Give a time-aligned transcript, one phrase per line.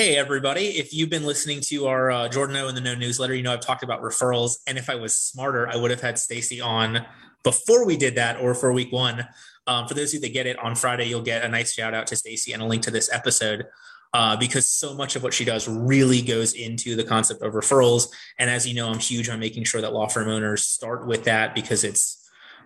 [0.00, 0.78] Hey, everybody.
[0.78, 3.52] If you've been listening to our uh, Jordan O in the No newsletter, you know
[3.52, 4.54] I've talked about referrals.
[4.66, 7.04] And if I was smarter, I would have had Stacy on
[7.42, 9.28] before we did that or for week one.
[9.66, 11.92] Um, for those of you that get it on Friday, you'll get a nice shout
[11.92, 13.66] out to Stacy and a link to this episode.
[14.14, 18.08] Uh, because so much of what she does really goes into the concept of referrals.
[18.38, 21.24] And as you know, I'm huge on making sure that law firm owners start with
[21.24, 22.19] that because it's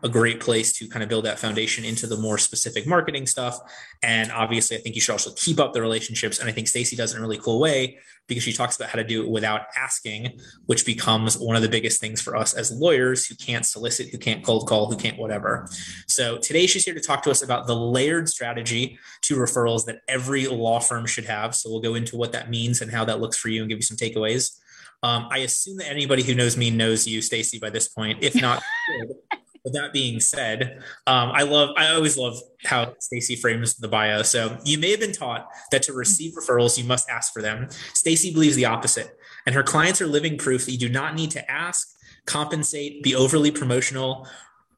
[0.05, 3.59] a great place to kind of build that foundation into the more specific marketing stuff.
[4.03, 6.39] And obviously, I think you should also keep up the relationships.
[6.39, 8.91] And I think Stacy does it in a really cool way because she talks about
[8.91, 12.53] how to do it without asking, which becomes one of the biggest things for us
[12.53, 15.67] as lawyers who can't solicit, who can't cold call, who can't whatever.
[16.07, 20.01] So today she's here to talk to us about the layered strategy to referrals that
[20.07, 21.55] every law firm should have.
[21.55, 23.79] So we'll go into what that means and how that looks for you and give
[23.79, 24.59] you some takeaways.
[25.03, 28.23] Um, I assume that anybody who knows me knows you, Stacy, by this point.
[28.23, 28.63] If not,
[29.65, 34.23] with that being said, um, I love, I always love how Stacy frames the bio.
[34.23, 37.69] So you may have been taught that to receive referrals, you must ask for them.
[37.95, 39.17] Stacy believes the opposite,
[39.47, 43.15] and her clients are living proof that you do not need to ask, compensate, be
[43.15, 44.29] overly promotional,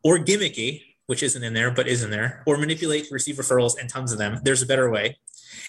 [0.05, 3.79] or gimmicky, which isn't in there, but is in there, or manipulate to receive referrals
[3.79, 4.41] and tons of them.
[4.45, 5.19] There's a better way.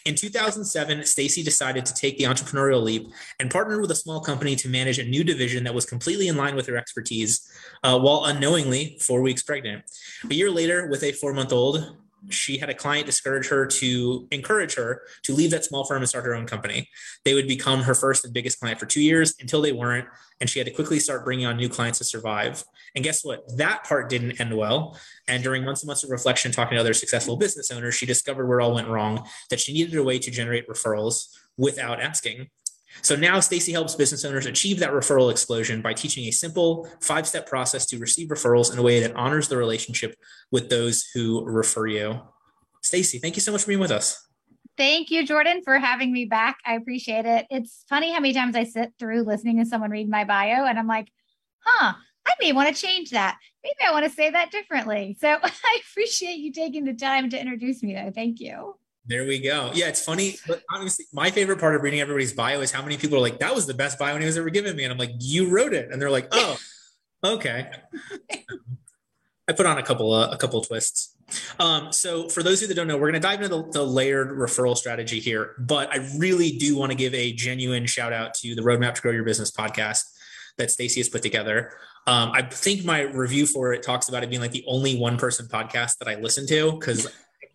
[0.06, 3.10] In 2007, Stacy decided to take the entrepreneurial leap
[3.40, 6.38] and partnered with a small company to manage a new division that was completely in
[6.38, 7.52] line with her expertise,
[7.84, 9.84] uh, while unknowingly four weeks pregnant.
[10.30, 11.98] A year later, with a four month old,
[12.30, 16.10] she had a client discourage her to encourage her to leave that small firm and
[16.10, 16.90] start her own company.
[17.26, 20.08] They would become her first and biggest client for two years until they weren't.
[20.40, 22.64] And she had to quickly start bringing on new clients to survive.
[22.96, 23.44] And guess what?
[23.58, 25.00] That part didn't end well.
[25.28, 28.48] And during months and months of reflection, talking to other successful business owners, she discovered
[28.48, 32.50] where all went wrong, that she needed a way to generate referrals without asking.
[33.02, 37.28] So now Stacy helps business owners achieve that referral explosion by teaching a simple five
[37.28, 40.16] step process to receive referrals in a way that honors the relationship
[40.52, 42.22] with those who refer you.
[42.82, 44.28] Stacy, thank you so much for being with us.
[44.78, 46.60] Thank you, Jordan, for having me back.
[46.66, 47.48] I appreciate it.
[47.50, 50.78] It's funny how many times I sit through listening to someone read my bio and
[50.78, 51.08] I'm like,
[51.60, 51.94] huh,
[52.28, 53.38] I may want to change that.
[53.64, 55.18] Maybe I want to say that differently.
[55.20, 58.12] So I appreciate you taking the time to introduce me, though.
[58.14, 58.76] Thank you.
[59.08, 59.72] There we go.
[59.74, 62.98] Yeah, it's funny, but honestly, my favorite part of reading everybody's bio is how many
[62.98, 65.14] people are like, "That was the best bio anyone's ever given me," and I'm like,
[65.20, 66.58] "You wrote it," and they're like, "Oh,
[67.24, 67.72] okay."
[69.48, 71.16] I put on a couple of, a couple of twists.
[71.58, 73.72] Um, so for those of you that don't know, we're going to dive into the,
[73.72, 78.12] the, layered referral strategy here, but I really do want to give a genuine shout
[78.12, 80.04] out to the Roadmap to Grow Your Business podcast
[80.58, 81.72] that Stacy has put together.
[82.08, 85.18] Um, I think my review for it talks about it being like the only one
[85.18, 87.08] person podcast that I listen to because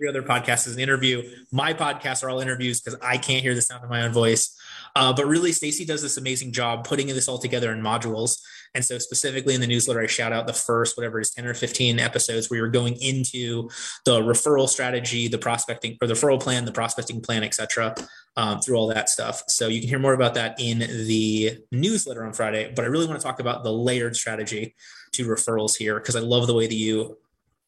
[0.03, 1.23] every other podcast is an interview.
[1.53, 4.59] My podcasts are all interviews because I can't hear the sound of my own voice.
[4.97, 8.41] Uh, but really, Stacy does this amazing job putting this all together in modules.
[8.75, 11.55] And so, specifically in the newsletter, I shout out the first, whatever is, 10 or
[11.55, 13.71] 15 episodes where you're going into
[14.05, 17.95] the referral strategy, the prospecting or the referral plan, the prospecting plan, et cetera,
[18.37, 19.45] um, through all that stuff.
[19.47, 22.73] So, you can hear more about that in the newsletter on Friday.
[22.75, 24.75] But I really want to talk about the layered strategy
[25.13, 27.19] to referrals here because I love the way that you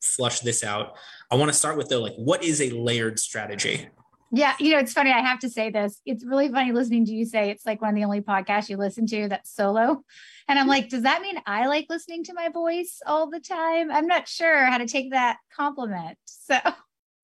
[0.02, 0.96] flush this out.
[1.30, 3.88] I want to start with though, like, what is a layered strategy?
[4.32, 5.12] Yeah, you know, it's funny.
[5.12, 6.00] I have to say this.
[6.04, 8.76] It's really funny listening to you say it's like one of the only podcasts you
[8.76, 10.02] listen to that's solo.
[10.48, 13.92] And I'm like, does that mean I like listening to my voice all the time?
[13.92, 16.18] I'm not sure how to take that compliment.
[16.24, 16.58] So,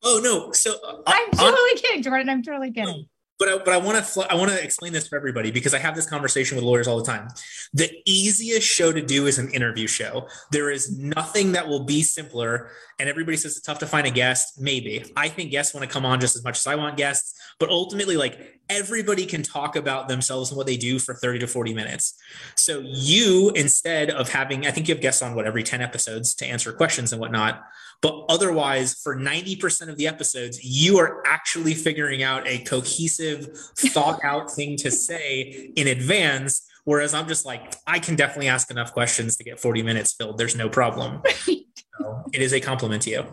[0.05, 2.29] oh no, so uh, I'm totally kidding, Jordan.
[2.29, 3.07] I'm totally kidding
[3.41, 5.79] but I, but I want to I want to explain this for everybody because I
[5.79, 7.29] have this conversation with lawyers all the time.
[7.73, 10.29] The easiest show to do is an interview show.
[10.53, 12.69] There is nothing that will be simpler.
[12.99, 14.61] And everybody says it's tough to find a guest.
[14.61, 17.40] Maybe I think guests want to come on just as much as I want guests.
[17.61, 21.47] But ultimately, like everybody can talk about themselves and what they do for 30 to
[21.47, 22.15] 40 minutes.
[22.55, 26.35] So you, instead of having, I think you have guests on what every 10 episodes
[26.37, 27.63] to answer questions and whatnot.
[28.01, 34.21] But otherwise, for 90% of the episodes, you are actually figuring out a cohesive, thought
[34.25, 36.67] out thing to say in advance.
[36.85, 40.39] Whereas I'm just like, I can definitely ask enough questions to get 40 minutes filled.
[40.39, 41.23] There's no problem.
[41.45, 43.27] so it is a compliment to you.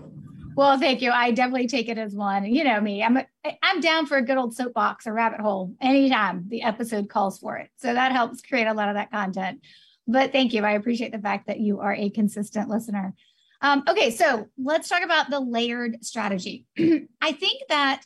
[0.57, 1.11] Well, thank you.
[1.11, 2.43] I definitely take it as one.
[2.45, 3.03] You know me.
[3.03, 3.19] I'm
[3.61, 7.57] I'm down for a good old soapbox or rabbit hole anytime the episode calls for
[7.57, 7.69] it.
[7.75, 9.61] So that helps create a lot of that content.
[10.07, 10.63] But thank you.
[10.63, 13.13] I appreciate the fact that you are a consistent listener.
[13.61, 16.65] Um, okay, so let's talk about the layered strategy.
[17.21, 18.01] I think that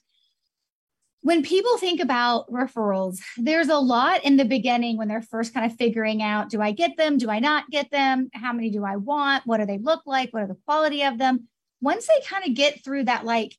[1.22, 5.72] when people think about referrals, there's a lot in the beginning when they're first kind
[5.72, 7.18] of figuring out do I get them?
[7.18, 8.30] Do I not get them?
[8.34, 9.48] How many do I want?
[9.48, 10.34] What do they look like?
[10.34, 11.48] What are the quality of them?
[11.82, 13.58] Once they kind of get through that, like,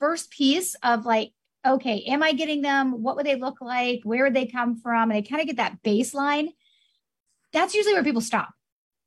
[0.00, 1.32] first piece of like,
[1.66, 3.02] okay, am I getting them?
[3.02, 4.00] What would they look like?
[4.04, 5.10] Where would they come from?
[5.10, 6.48] And they kind of get that baseline.
[7.52, 8.50] That's usually where people stop.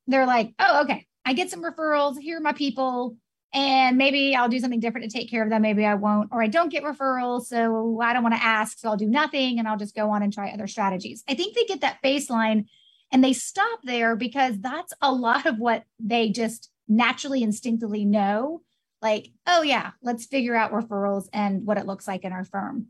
[0.08, 2.18] They're like, oh, okay, I get some referrals.
[2.20, 3.18] Here are my people.
[3.54, 5.62] and maybe I'll do something different to take care of them.
[5.62, 7.46] Maybe I won't, or I don't get referrals.
[7.46, 8.80] So I don't want to ask.
[8.80, 11.24] So I'll do nothing and I'll just go on and try other strategies.
[11.28, 12.66] I think they get that baseline
[13.12, 18.62] and they stop there because that's a lot of what they just naturally, instinctively know.
[19.02, 22.88] Like, oh, yeah, let's figure out referrals and what it looks like in our firm.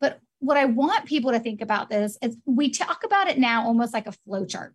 [0.00, 3.66] But what I want people to think about this is we talk about it now
[3.66, 4.74] almost like a flow chart.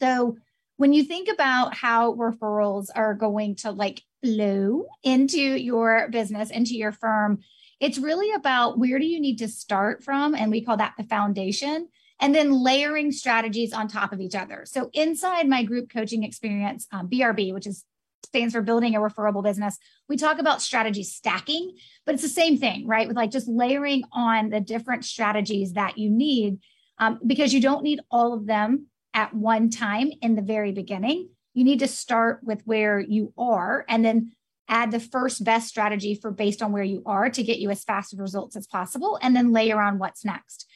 [0.00, 0.38] So
[0.76, 6.74] when you think about how referrals are going to like flow into your business, into
[6.74, 7.40] your firm,
[7.80, 10.34] it's really about where do you need to start from?
[10.34, 11.88] And we call that the foundation.
[12.20, 14.64] And then layering strategies on top of each other.
[14.66, 17.84] So inside my group coaching experience, um, BRB, which is
[18.24, 19.78] stands for building a referable business.
[20.08, 23.08] We talk about strategy stacking, but it's the same thing, right?
[23.08, 26.58] With like just layering on the different strategies that you need
[26.98, 31.30] um, because you don't need all of them at one time in the very beginning.
[31.54, 34.32] You need to start with where you are and then
[34.68, 37.82] add the first best strategy for based on where you are to get you as
[37.82, 40.69] fast of results as possible and then layer on what's next.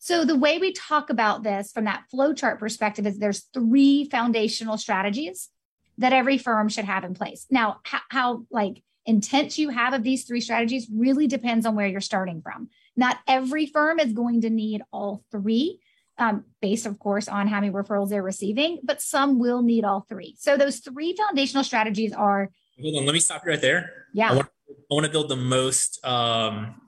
[0.00, 4.78] So the way we talk about this from that flowchart perspective is there's three foundational
[4.78, 5.50] strategies
[5.98, 7.46] that every firm should have in place.
[7.50, 11.86] Now, how, how like intense you have of these three strategies really depends on where
[11.86, 12.70] you're starting from.
[12.96, 15.80] Not every firm is going to need all three
[16.16, 20.06] um, based, of course, on how many referrals they're receiving, but some will need all
[20.08, 20.34] three.
[20.38, 22.50] So those three foundational strategies are.
[22.80, 24.06] Hold on, let me stop you right there.
[24.14, 24.30] Yeah.
[24.30, 26.80] I want, I want to build the most um,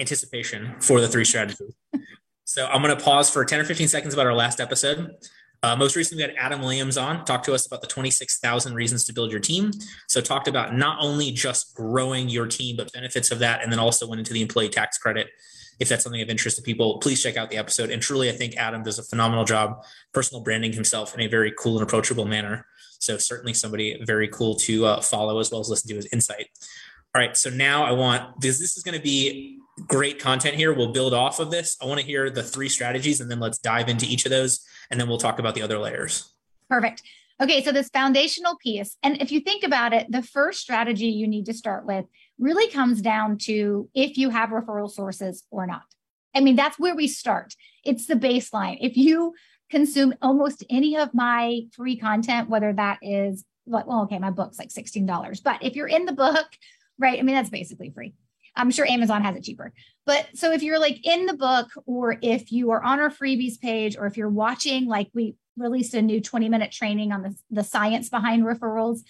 [0.00, 1.74] anticipation for the three strategies.
[2.46, 5.14] So I'm going to pause for 10 or 15 seconds about our last episode.
[5.62, 9.04] Uh, most recently, we had Adam Williams on talk to us about the 26,000 reasons
[9.04, 9.70] to build your team.
[10.06, 13.78] So talked about not only just growing your team, but benefits of that, and then
[13.78, 15.28] also went into the employee tax credit
[15.78, 17.90] if that's something of interest to people, please check out the episode.
[17.90, 21.52] And truly, I think Adam does a phenomenal job personal branding himself in a very
[21.58, 22.66] cool and approachable manner.
[22.98, 26.48] So certainly somebody very cool to uh, follow as well as listen to his insight.
[27.14, 28.58] All right, so now I want this.
[28.58, 29.55] This is going to be
[29.86, 30.72] great content here.
[30.72, 31.76] We'll build off of this.
[31.82, 34.64] I want to hear the three strategies, and then let's dive into each of those,
[34.90, 36.30] and then we'll talk about the other layers.
[36.68, 37.02] Perfect.
[37.40, 41.28] Okay, so this foundational piece, and if you think about it, the first strategy you
[41.28, 42.06] need to start with
[42.38, 45.82] really comes down to if you have referral sources or not.
[46.34, 47.54] I mean, that's where we start.
[47.84, 48.78] It's the baseline.
[48.80, 49.34] If you
[49.70, 54.58] consume almost any of my free content, whether that is like, well, okay, my book's
[54.58, 56.46] like $16, but if you're in the book,
[56.98, 57.18] right?
[57.18, 58.14] I mean, that's basically free.
[58.56, 59.72] I'm sure Amazon has it cheaper.
[60.04, 63.60] But so if you're like in the book, or if you are on our freebies
[63.60, 67.36] page, or if you're watching, like we released a new 20 minute training on the,
[67.50, 69.00] the science behind referrals,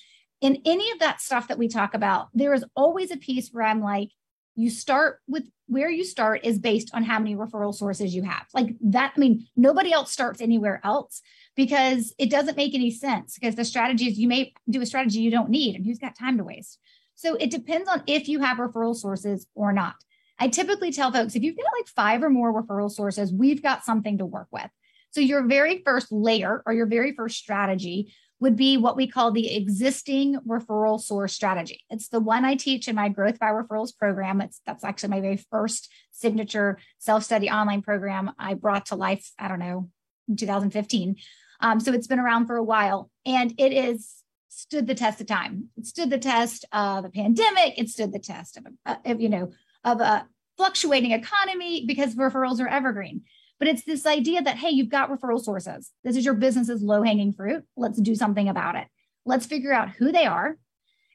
[0.40, 3.64] in any of that stuff that we talk about, there is always a piece where
[3.64, 4.10] I'm like,
[4.54, 8.46] you start with where you start is based on how many referral sources you have.
[8.54, 11.20] Like that, I mean, nobody else starts anywhere else
[11.56, 15.30] because it doesn't make any sense because the strategies you may do a strategy you
[15.30, 16.78] don't need and who's got time to waste.
[17.16, 19.96] So it depends on if you have referral sources or not.
[20.38, 23.84] I typically tell folks if you've got like five or more referral sources, we've got
[23.84, 24.70] something to work with.
[25.10, 29.30] So your very first layer or your very first strategy would be what we call
[29.30, 31.80] the existing referral source strategy.
[31.88, 34.42] It's the one I teach in my Growth by Referrals program.
[34.42, 39.48] It's that's actually my very first signature self-study online program I brought to life, I
[39.48, 39.88] don't know,
[40.28, 41.16] in 2015.
[41.60, 45.26] Um, so it's been around for a while and it is stood the test of
[45.26, 45.68] time.
[45.76, 47.74] It stood the test of a pandemic.
[47.76, 49.52] It stood the test of, a, of you know,
[49.84, 50.26] of a
[50.56, 53.22] fluctuating economy because referrals are evergreen.
[53.58, 55.90] But it's this idea that, hey, you've got referral sources.
[56.04, 57.64] This is your business's low hanging fruit.
[57.76, 58.86] Let's do something about it.
[59.24, 60.56] Let's figure out who they are.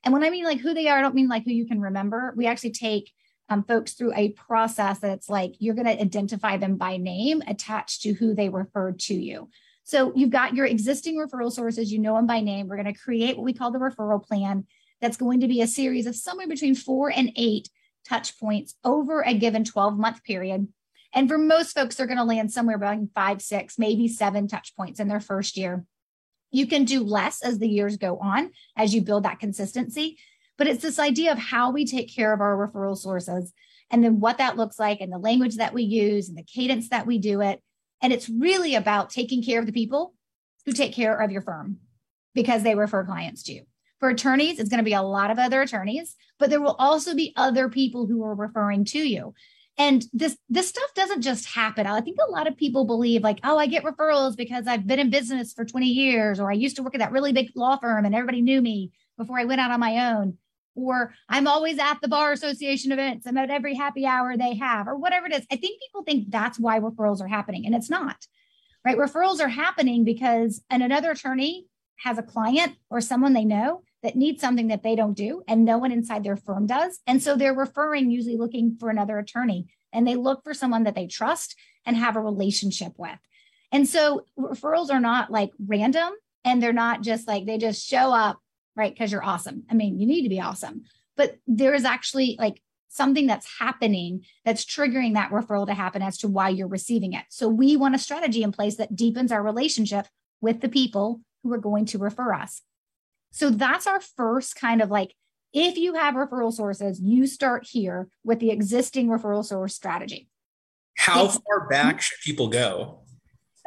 [0.03, 1.79] And when I mean like who they are, I don't mean like who you can
[1.79, 2.33] remember.
[2.35, 3.11] We actually take
[3.49, 8.01] um, folks through a process that's like you're going to identify them by name attached
[8.03, 9.49] to who they referred to you.
[9.83, 12.67] So you've got your existing referral sources, you know them by name.
[12.67, 14.65] We're going to create what we call the referral plan.
[15.01, 17.69] That's going to be a series of somewhere between four and eight
[18.07, 20.67] touch points over a given 12 month period.
[21.13, 24.75] And for most folks, they're going to land somewhere between five, six, maybe seven touch
[24.75, 25.85] points in their first year.
[26.51, 30.17] You can do less as the years go on, as you build that consistency.
[30.57, 33.51] But it's this idea of how we take care of our referral sources
[33.89, 36.89] and then what that looks like and the language that we use and the cadence
[36.89, 37.61] that we do it.
[38.01, 40.13] And it's really about taking care of the people
[40.65, 41.77] who take care of your firm
[42.33, 43.63] because they refer clients to you.
[43.99, 47.13] For attorneys, it's going to be a lot of other attorneys, but there will also
[47.13, 49.33] be other people who are referring to you.
[49.77, 51.87] And this this stuff doesn't just happen.
[51.87, 54.99] I think a lot of people believe like oh i get referrals because i've been
[54.99, 57.77] in business for 20 years or i used to work at that really big law
[57.77, 60.37] firm and everybody knew me before i went out on my own
[60.75, 64.87] or i'm always at the bar association events i'm at every happy hour they have
[64.87, 67.89] or whatever it is i think people think that's why referrals are happening and it's
[67.89, 68.17] not
[68.85, 71.65] right referrals are happening because an another attorney
[72.03, 75.63] has a client or someone they know that needs something that they don't do and
[75.63, 76.99] no one inside their firm does.
[77.05, 80.95] And so they're referring, usually looking for another attorney, and they look for someone that
[80.95, 83.19] they trust and have a relationship with.
[83.71, 86.11] And so referrals are not like random
[86.43, 88.39] and they're not just like they just show up,
[88.75, 88.93] right?
[88.93, 89.63] Because you're awesome.
[89.69, 90.83] I mean, you need to be awesome,
[91.17, 96.17] but there is actually like something that's happening that's triggering that referral to happen as
[96.17, 97.23] to why you're receiving it.
[97.29, 100.07] So we want a strategy in place that deepens our relationship
[100.41, 102.61] with the people who are going to refer us.
[103.31, 105.15] So that's our first kind of like,
[105.53, 110.29] if you have referral sources, you start here with the existing referral source strategy.
[110.97, 113.00] How far back should people go?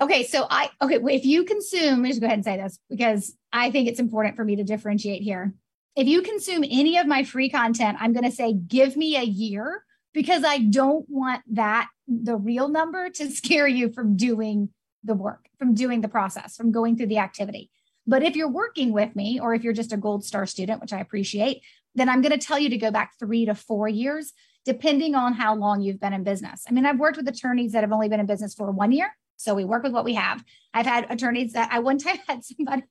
[0.01, 3.71] Okay, so I okay, if you consume, just go ahead and say this because I
[3.71, 5.55] think it's important for me to differentiate here.
[5.97, 9.23] If you consume any of my free content, I'm going to say give me a
[9.23, 14.71] year because I don't want that the real number to scare you from doing
[15.05, 17.71] the work, from doing the process, from going through the activity.
[18.07, 20.93] But if you're working with me, or if you're just a gold star student, which
[20.93, 21.63] I appreciate,
[21.95, 24.33] then I'm going to tell you to go back three to four years,
[24.65, 26.65] depending on how long you've been in business.
[26.69, 29.15] I mean, I've worked with attorneys that have only been in business for one year.
[29.37, 30.45] So we work with what we have.
[30.73, 32.83] I've had attorneys that I one time had somebody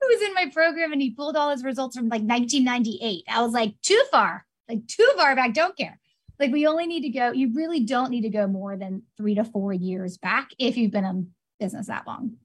[0.00, 3.24] who was in my program and he pulled all his results from like 1998.
[3.28, 5.98] I was like, too far, like too far back, don't care.
[6.38, 9.34] Like we only need to go, you really don't need to go more than three
[9.36, 12.36] to four years back if you've been in business that long.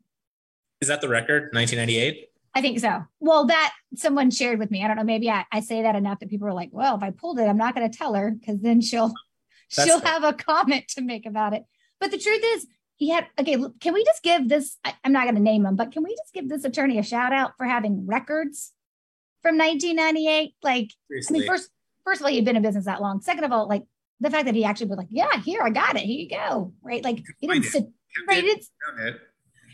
[0.79, 2.29] Is that the record, 1998?
[2.53, 3.05] I think so.
[3.19, 4.83] Well, that someone shared with me.
[4.83, 5.03] I don't know.
[5.03, 7.43] Maybe I, I say that enough that people are like, well, if I pulled it,
[7.43, 9.13] I'm not going to tell her because then she'll
[9.75, 11.63] That's she'll have a comment to make about it.
[11.99, 12.67] But the truth is,
[13.01, 15.75] he had okay can we just give this I, am not going to name him
[15.75, 18.73] but can we just give this attorney a shout out for having records
[19.41, 21.35] from 1998 like Seriously.
[21.35, 21.71] i mean first
[22.05, 23.19] first of all he'd been in business that long.
[23.19, 23.83] Second of all like
[24.19, 26.73] the fact that he actually was like yeah here i got it here you go
[26.83, 27.03] right?
[27.03, 27.87] Like he didn't sit
[28.27, 28.67] right he didn't,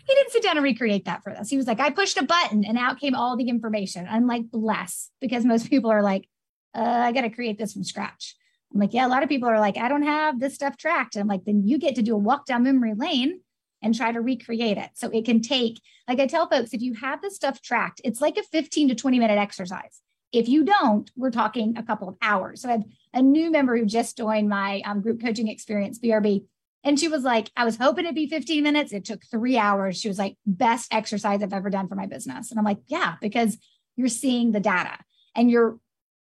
[0.08, 1.50] he didn't sit down and recreate that for us.
[1.50, 4.50] He was like i pushed a button and out came all the information i'm like
[4.50, 6.30] bless because most people are like
[6.74, 8.38] uh, i got to create this from scratch
[8.74, 11.16] I'm like, yeah, a lot of people are like, I don't have this stuff tracked.
[11.16, 13.42] And I'm like, then you get to do a walk down memory lane
[13.82, 14.90] and try to recreate it.
[14.96, 18.22] So it can take, like I tell folks, if you have this stuff tracked, it's
[18.22, 20.02] like a 15 to 20 minute exercise.
[20.34, 22.62] If you don't, we're talking a couple of hours.
[22.62, 26.46] So I had a new member who just joined my um, group coaching experience, BRB.
[26.84, 28.92] And she was like, I was hoping it'd be 15 minutes.
[28.92, 30.00] It took three hours.
[30.00, 32.52] She was like, best exercise I've ever done for my business.
[32.52, 33.58] And I'm like, yeah, because
[33.96, 34.98] you're seeing the data
[35.36, 35.80] and you're,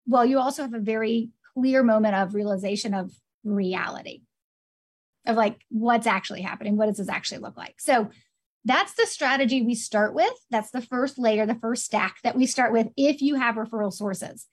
[0.06, 1.30] well, you also have a very
[1.60, 3.12] clear moment of realization of
[3.44, 4.22] reality
[5.26, 7.74] of like what's actually happening what does this actually look like?
[7.78, 8.10] So
[8.64, 10.32] that's the strategy we start with.
[10.50, 13.92] That's the first layer the first stack that we start with if you have referral
[13.92, 14.46] sources.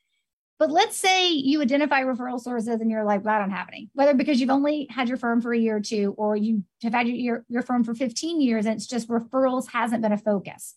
[0.59, 3.89] But let's say you identify referral sources and you're like well, i don't have any
[3.93, 6.93] whether because you've only had your firm for a year or two or you have
[6.93, 10.75] had your, your firm for 15 years and it's just referrals hasn't been a focus.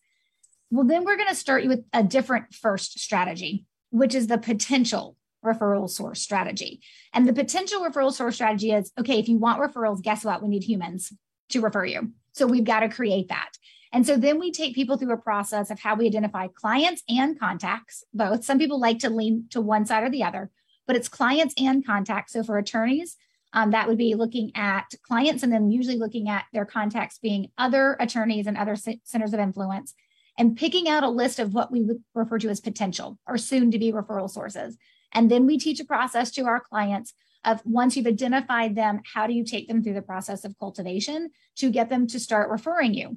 [0.71, 4.39] Well then we're going to start you with a different first strategy which is the
[4.39, 6.81] potential referral source strategy.
[7.13, 10.43] And the potential referral source strategy is okay, if you want referrals, guess what?
[10.43, 11.13] We need humans
[11.51, 12.13] to refer you.
[12.33, 13.51] So we've got to create that.
[13.93, 17.39] And so then we take people through a process of how we identify clients and
[17.39, 18.45] contacts, both.
[18.45, 20.51] Some people like to lean to one side or the other,
[20.87, 22.33] but it's clients and contacts.
[22.33, 23.17] So for attorneys,
[23.53, 27.49] um, that would be looking at clients and then usually looking at their contacts being
[27.59, 29.95] other attorneys and other centers of influence
[30.39, 33.73] and picking out a list of what we would refer to as potential or soon
[33.73, 34.77] to be referral sources.
[35.13, 37.15] And then we teach a process to our clients
[37.45, 41.31] of once you've identified them, how do you take them through the process of cultivation
[41.57, 43.17] to get them to start referring you?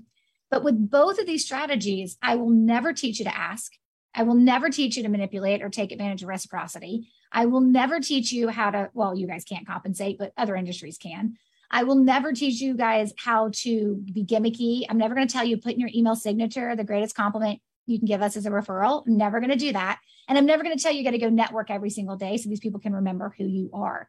[0.50, 3.74] But with both of these strategies, I will never teach you to ask.
[4.16, 7.10] I will never teach you to manipulate or take advantage of reciprocity.
[7.32, 11.00] I will never teach you how to, well, you guys can't compensate, but other industries
[11.00, 11.36] can.
[11.72, 14.84] I will never teach you guys how to be gimmicky.
[14.88, 17.98] I'm never going to tell you put in your email signature the greatest compliment you
[17.98, 19.06] can give us as a referral.
[19.08, 20.00] Never going to do that.
[20.28, 22.38] And I'm never going to tell you you got to go network every single day
[22.38, 24.08] so these people can remember who you are.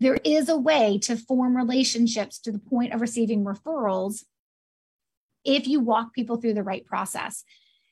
[0.00, 4.24] There is a way to form relationships to the point of receiving referrals
[5.44, 7.44] if you walk people through the right process.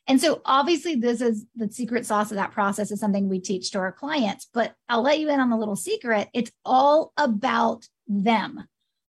[0.09, 3.71] And so obviously this is the secret sauce of that process is something we teach
[3.71, 6.29] to our clients, but I'll let you in on the little secret.
[6.35, 8.65] It's all about them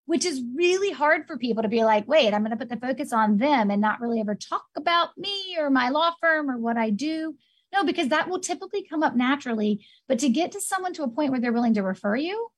[0.05, 2.85] which is really hard for people to be like, wait, I'm going to put the
[2.85, 6.57] focus on them and not really ever talk about me or my law firm or
[6.57, 7.35] what I do.
[7.73, 9.85] No, because that will typically come up naturally.
[10.07, 12.49] But to get to someone to a point where they're willing to refer you,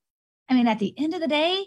[0.50, 1.66] I mean, at the end of the day,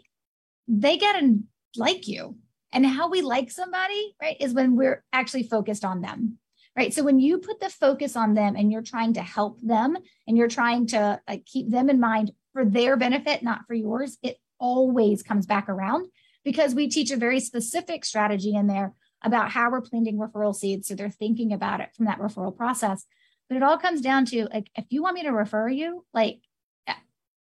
[0.69, 1.39] they get to
[1.77, 2.37] like you.
[2.73, 6.37] And how we like somebody, right, is when we're actually focused on them,
[6.77, 6.93] right?
[6.93, 10.37] So when you put the focus on them and you're trying to help them and
[10.37, 14.39] you're trying to like, keep them in mind for their benefit, not for yours, it
[14.61, 16.09] always comes back around
[16.45, 20.89] because we teach a very specific strategy in there about how we're planting referral seeds.
[20.89, 23.07] So they're thinking about it from that referral process.
[23.49, 26.41] But it all comes down to like, if you want me to refer you, like,
[26.87, 26.95] uh,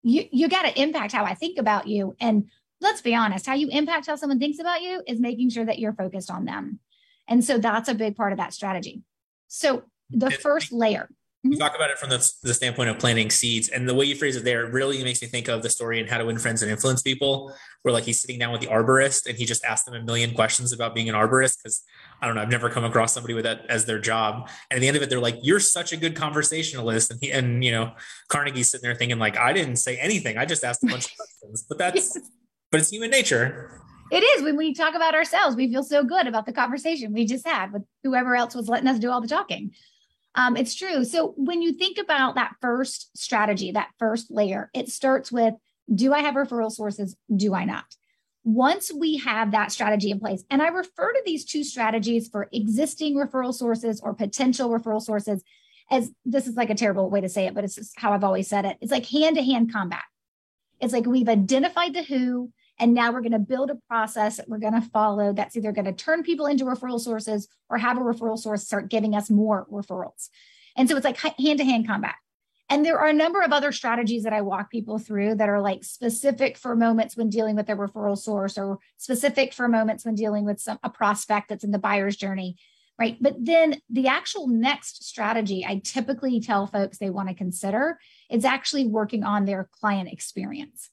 [0.04, 2.16] you you got to impact how I think about you.
[2.20, 2.50] And
[2.82, 5.80] let's be honest, how you impact how someone thinks about you is making sure that
[5.80, 6.80] you're focused on them.
[7.28, 9.02] And so that's a big part of that strategy.
[9.48, 11.10] So the first layer.
[11.44, 11.60] You mm-hmm.
[11.60, 14.36] talk about it from the, the, standpoint of planting seeds, and the way you phrase
[14.36, 16.72] it there really makes me think of the story in How to Win Friends and
[16.72, 19.94] Influence People, where like he's sitting down with the arborist and he just asked them
[19.94, 21.84] a million questions about being an arborist because
[22.22, 24.50] I don't know, I've never come across somebody with that as their job.
[24.72, 27.32] And at the end of it, they're like, "You're such a good conversationalist," and he,
[27.32, 27.92] and you know,
[28.30, 30.40] Carnegie's sitting there thinking like, "I didn't say anything.
[30.40, 32.18] I just asked a bunch of questions." But that's
[32.72, 33.80] but it's human nature.
[34.12, 37.26] It is when we talk about ourselves, we feel so good about the conversation we
[37.26, 39.72] just had with whoever else was letting us do all the talking.
[40.38, 41.04] Um, it's true.
[41.04, 45.56] So when you think about that first strategy, that first layer, it starts with
[45.94, 47.16] do I have referral sources?
[47.34, 47.86] Do I not?
[48.44, 52.48] Once we have that strategy in place, and I refer to these two strategies for
[52.54, 55.44] existing referral sources or potential referral sources
[55.90, 58.24] as this is like a terrible way to say it, but it's just how I've
[58.24, 58.78] always said it.
[58.80, 60.04] It's like hand to hand combat.
[60.80, 64.48] It's like we've identified the who, and now we're going to build a process that
[64.48, 67.98] we're going to follow that's either going to turn people into referral sources or have
[67.98, 70.30] a referral source start giving us more referrals.
[70.76, 72.16] And so it's like hand to hand combat.
[72.70, 75.62] And there are a number of other strategies that I walk people through that are
[75.62, 80.16] like specific for moments when dealing with a referral source or specific for moments when
[80.16, 82.58] dealing with some, a prospect that's in the buyer's journey.
[83.00, 83.16] Right.
[83.22, 88.44] But then the actual next strategy I typically tell folks they want to consider is
[88.44, 90.90] actually working on their client experience.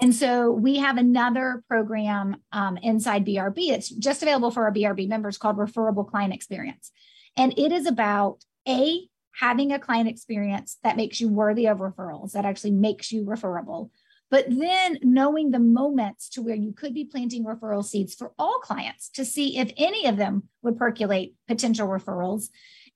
[0.00, 3.70] And so we have another program um, inside BRB.
[3.70, 6.92] It's just available for our BRB members called Referable Client Experience.
[7.36, 12.32] And it is about A, having a client experience that makes you worthy of referrals,
[12.32, 13.90] that actually makes you referable.
[14.30, 18.58] But then knowing the moments to where you could be planting referral seeds for all
[18.58, 22.48] clients to see if any of them would percolate potential referrals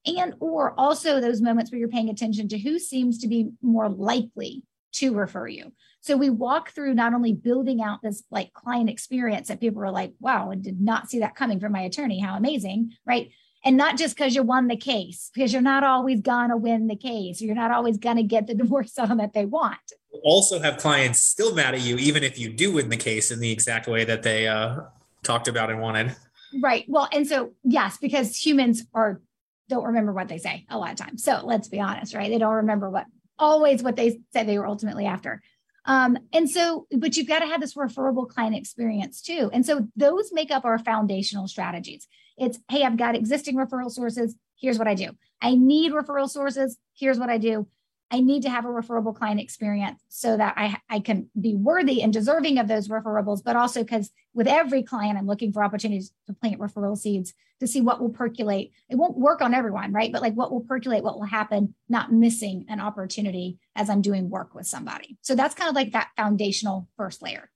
[0.06, 3.88] and or also those moments where you're paying attention to who seems to be more
[3.88, 5.72] likely to refer you.
[6.00, 9.90] So we walk through not only building out this like client experience that people are
[9.90, 12.20] like, wow, I did not see that coming from my attorney.
[12.20, 13.30] How amazing, right?
[13.64, 16.96] And not just because you won the case, because you're not always gonna win the
[16.96, 17.42] case.
[17.42, 19.78] You're not always gonna get the divorce settlement they want.
[20.24, 23.40] Also, have clients still mad at you, even if you do win the case in
[23.40, 24.80] the exact way that they uh,
[25.22, 26.16] talked about and wanted.
[26.62, 26.84] Right.
[26.88, 29.20] Well, and so yes, because humans are
[29.68, 31.22] don't remember what they say a lot of times.
[31.22, 32.28] So let's be honest, right?
[32.28, 33.06] They don't remember what
[33.38, 35.42] always what they said they were ultimately after.
[35.86, 39.50] Um, and so, but you've got to have this referable client experience too.
[39.52, 42.06] And so those make up our foundational strategies.
[42.36, 44.36] It's, hey, I've got existing referral sources.
[44.60, 45.10] Here's what I do.
[45.40, 46.76] I need referral sources.
[46.94, 47.66] Here's what I do.
[48.11, 52.03] I need to have a referable client experience so that I, I can be worthy
[52.03, 56.12] and deserving of those referables, but also because with every client, I'm looking for opportunities
[56.27, 58.73] to plant referral seeds to see what will percolate.
[58.88, 60.11] It won't work on everyone, right?
[60.11, 64.29] But like what will percolate, what will happen, not missing an opportunity as I'm doing
[64.29, 65.16] work with somebody.
[65.20, 67.51] So that's kind of like that foundational first layer.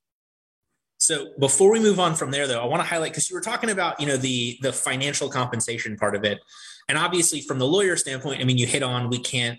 [0.99, 3.43] So before we move on from there, though, I want to highlight because you were
[3.43, 6.39] talking about you know the the financial compensation part of it,
[6.89, 9.59] and obviously from the lawyer standpoint, I mean you hit on we can't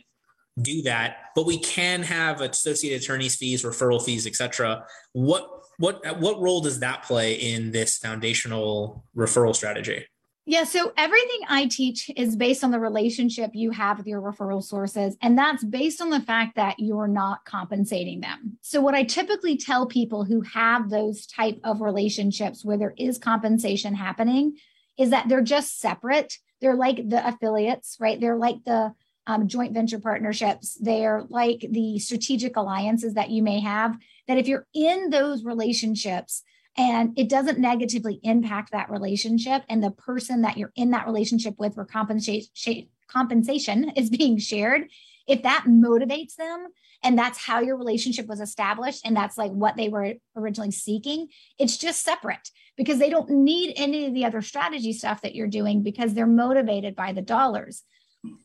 [0.62, 4.86] do that, but we can have associated attorneys fees, referral fees, etc.
[5.14, 10.06] What what what role does that play in this foundational referral strategy?
[10.48, 14.64] Yeah, so everything I teach is based on the relationship you have with your referral
[14.64, 15.18] sources.
[15.20, 18.60] And that's based on the fact that you're not compensating them.
[18.62, 23.18] So what I typically tell people who have those type of relationships where there is
[23.18, 24.58] compensation happening
[25.00, 26.38] is that they're just separate.
[26.62, 28.22] They're like the affiliates, right?
[28.22, 28.94] They're like the
[29.28, 30.78] um, joint venture partnerships.
[30.80, 33.98] They're like the strategic alliances that you may have.
[34.28, 36.44] That if you're in those relationships
[36.78, 41.56] and it doesn't negatively impact that relationship and the person that you're in that relationship
[41.58, 44.90] with where compensation compensation is being shared,
[45.28, 46.68] if that motivates them
[47.04, 51.28] and that's how your relationship was established and that's like what they were originally seeking,
[51.60, 55.48] it's just separate because they don't need any of the other strategy stuff that you're
[55.48, 57.84] doing because they're motivated by the dollars.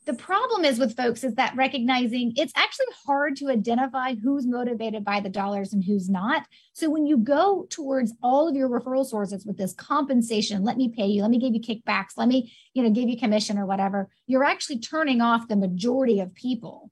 [0.06, 5.04] The problem is with folks is that recognizing it's actually hard to identify who's motivated
[5.04, 6.46] by the dollars and who's not.
[6.72, 10.88] So when you go towards all of your referral sources with this compensation, let me
[10.88, 13.66] pay you, let me give you kickbacks, let me, you know, give you commission or
[13.66, 16.90] whatever, you're actually turning off the majority of people.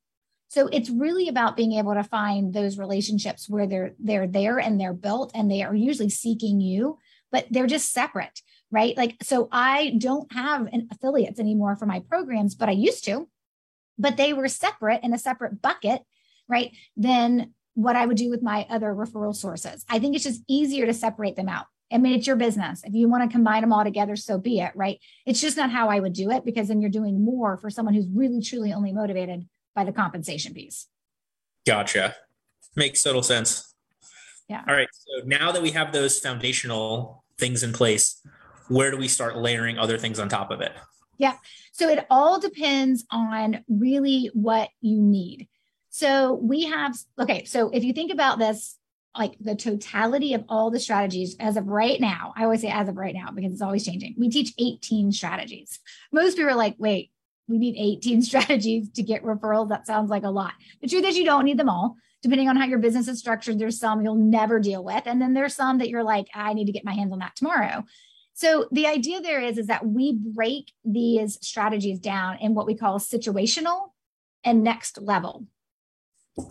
[0.49, 4.81] So it's really about being able to find those relationships where they're they're there and
[4.81, 6.99] they're built and they are usually seeking you,
[7.31, 8.97] but they're just separate right?
[8.97, 13.29] Like, so I don't have an affiliates anymore for my programs, but I used to,
[13.99, 16.03] but they were separate in a separate bucket,
[16.49, 16.73] right?
[16.97, 19.85] Than what I would do with my other referral sources.
[19.89, 21.67] I think it's just easier to separate them out.
[21.91, 22.83] I mean, it's your business.
[22.85, 24.99] If you want to combine them all together, so be it, right?
[25.25, 27.95] It's just not how I would do it because then you're doing more for someone
[27.95, 30.87] who's really, truly only motivated by the compensation piece.
[31.67, 32.15] Gotcha.
[32.77, 33.75] Makes total sense.
[34.49, 34.65] Yeah.
[34.69, 34.89] All right.
[34.93, 38.21] So now that we have those foundational things in place,
[38.69, 40.73] where do we start layering other things on top of it?
[41.19, 41.35] Yeah.
[41.73, 45.49] So it all depends on really what you need.
[45.91, 47.45] So we have, okay.
[47.45, 48.77] So if you think about this,
[49.17, 52.89] like the totality of all the strategies as of right now, I always say as
[52.89, 54.15] of right now because it's always changing.
[54.17, 55.81] We teach 18 strategies.
[56.13, 57.11] Most people are like, wait,
[57.49, 59.71] we need 18 strategies to get referrals.
[59.71, 60.53] That sounds like a lot.
[60.81, 61.97] The truth is, you don't need them all.
[62.23, 65.05] Depending on how your business is structured, there's some you'll never deal with.
[65.07, 67.37] And then there's some that you're like, I need to get my hands on that
[67.37, 67.85] tomorrow.
[68.39, 72.77] So the idea there is, is that we break these strategies down in what we
[72.77, 73.89] call situational
[74.45, 75.49] and next level.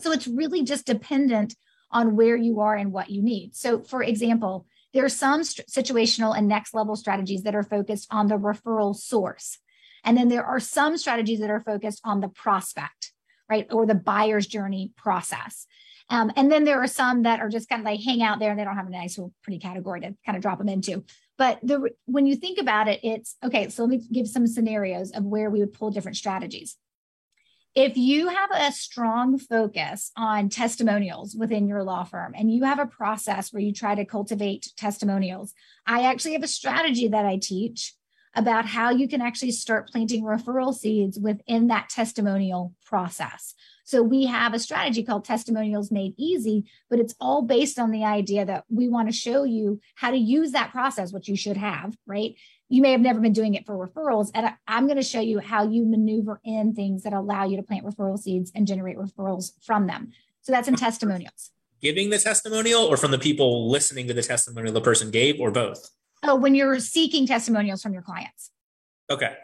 [0.00, 1.56] So it's really just dependent
[1.90, 3.56] on where you are and what you need.
[3.56, 8.06] So for example, there are some st- situational and next level strategies that are focused
[8.10, 9.56] on the referral source.
[10.04, 13.12] And then there are some strategies that are focused on the prospect,
[13.48, 13.66] right?
[13.72, 15.66] Or the buyer's journey process.
[16.10, 18.50] Um, and then there are some that are just kind of like hang out there
[18.50, 21.04] and they don't have a nice pretty category to kind of drop them into.
[21.36, 23.68] But the when you think about it, it's okay.
[23.68, 26.76] So let me give some scenarios of where we would pull different strategies.
[27.74, 32.80] If you have a strong focus on testimonials within your law firm and you have
[32.80, 35.54] a process where you try to cultivate testimonials,
[35.86, 37.94] I actually have a strategy that I teach
[38.34, 43.54] about how you can actually start planting referral seeds within that testimonial process.
[43.88, 48.04] So we have a strategy called Testimonials Made Easy, but it's all based on the
[48.04, 51.56] idea that we want to show you how to use that process, which you should
[51.56, 52.34] have, right?
[52.68, 54.30] You may have never been doing it for referrals.
[54.34, 57.62] And I'm going to show you how you maneuver in things that allow you to
[57.62, 60.12] plant referral seeds and generate referrals from them.
[60.42, 61.52] So that's in testimonials.
[61.80, 65.50] Giving the testimonial or from the people listening to the testimonial the person gave or
[65.50, 65.92] both?
[66.22, 68.50] Oh, when you're seeking testimonials from your clients.
[69.08, 69.34] Okay.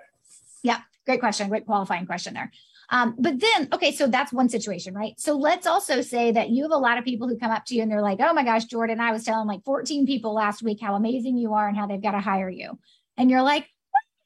[0.62, 1.48] Yeah, great question.
[1.48, 2.52] Great qualifying question there.
[2.94, 5.18] Um, but then, okay, so that's one situation, right?
[5.18, 7.74] So let's also say that you have a lot of people who come up to
[7.74, 10.62] you and they're like, oh my gosh, Jordan, I was telling like 14 people last
[10.62, 12.78] week how amazing you are and how they've got to hire you.
[13.16, 13.66] And you're like,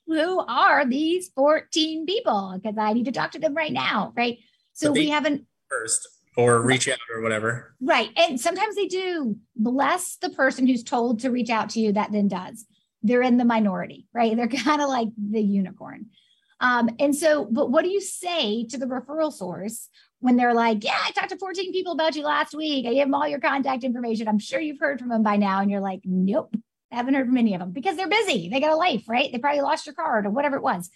[0.06, 2.60] who are these 14 people?
[2.62, 4.36] Because I need to talk to them right now, right?
[4.74, 7.74] So we haven't first or reach out or whatever.
[7.80, 8.10] Right.
[8.18, 9.38] And sometimes they do.
[9.56, 12.66] Bless the person who's told to reach out to you that then does.
[13.02, 14.36] They're in the minority, right?
[14.36, 16.10] They're kind of like the unicorn.
[16.60, 19.88] Um, and so, but what do you say to the referral source
[20.20, 22.86] when they're like, Yeah, I talked to 14 people about you last week.
[22.86, 24.28] I gave them all your contact information.
[24.28, 25.60] I'm sure you've heard from them by now.
[25.60, 26.56] And you're like, Nope,
[26.92, 28.48] I haven't heard from any of them because they're busy.
[28.48, 29.30] They got a life, right?
[29.30, 30.90] They probably lost your card or whatever it was.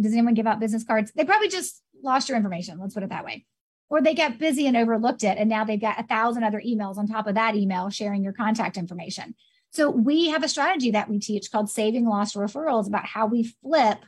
[0.00, 1.12] Does anyone give out business cards?
[1.14, 2.78] They probably just lost your information.
[2.78, 3.46] Let's put it that way.
[3.90, 5.38] Or they got busy and overlooked it.
[5.38, 8.34] And now they've got a thousand other emails on top of that email sharing your
[8.34, 9.34] contact information.
[9.70, 13.44] So we have a strategy that we teach called saving lost referrals about how we
[13.62, 13.98] flip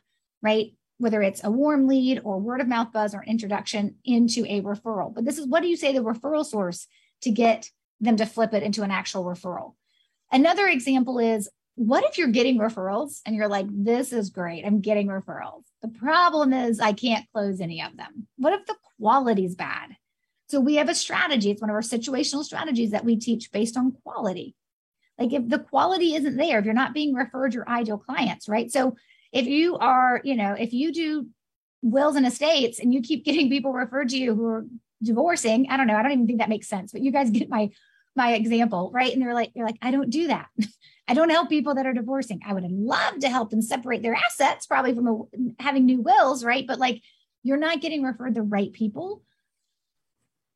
[0.43, 0.73] right?
[0.99, 5.15] Whether it's a warm lead or word of mouth buzz or introduction into a referral.
[5.15, 6.87] But this is what do you say the referral source
[7.23, 9.75] to get them to flip it into an actual referral?
[10.33, 14.81] Another example is what if you're getting referrals and you're like, this is great, I'm
[14.81, 15.63] getting referrals.
[15.83, 18.27] The problem is I can't close any of them.
[18.37, 19.97] What if the quality is bad?
[20.49, 21.51] So we have a strategy.
[21.51, 24.55] It's one of our situational strategies that we teach based on quality.
[25.17, 28.71] Like if the quality isn't there, if you're not being referred your ideal clients, right?
[28.71, 28.97] So
[29.33, 31.29] if you are, you know, if you do
[31.83, 34.67] wills and estates and you keep getting people referred to you who are
[35.03, 37.49] divorcing, I don't know, I don't even think that makes sense, but you guys get
[37.49, 37.71] my
[38.17, 39.13] my example, right?
[39.13, 40.49] And they're like, you're like, I don't do that.
[41.09, 42.41] I don't help people that are divorcing.
[42.45, 46.45] I would love to help them separate their assets, probably from a, having new wills,
[46.45, 46.67] right?
[46.67, 47.03] But like,
[47.43, 49.23] you're not getting referred the right people.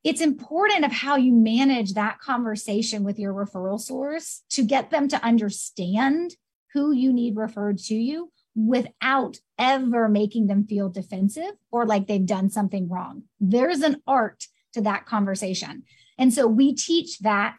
[0.02, 5.08] It's important of how you manage that conversation with your referral source to get them
[5.08, 6.36] to understand
[6.72, 12.26] who you need referred to you without ever making them feel defensive or like they've
[12.26, 13.22] done something wrong.
[13.40, 15.84] There's an art to that conversation.
[16.18, 17.58] And so we teach that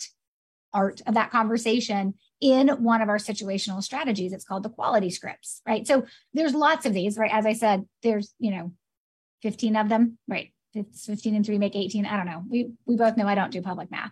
[0.73, 4.33] art of that conversation in one of our situational strategies.
[4.33, 5.87] It's called the quality scripts, right?
[5.87, 7.31] So there's lots of these, right?
[7.33, 8.73] As I said, there's, you know,
[9.41, 10.51] 15 of them, right?
[10.73, 12.05] It's 15 and three make 18.
[12.05, 12.43] I don't know.
[12.49, 14.11] We we both know I don't do public math.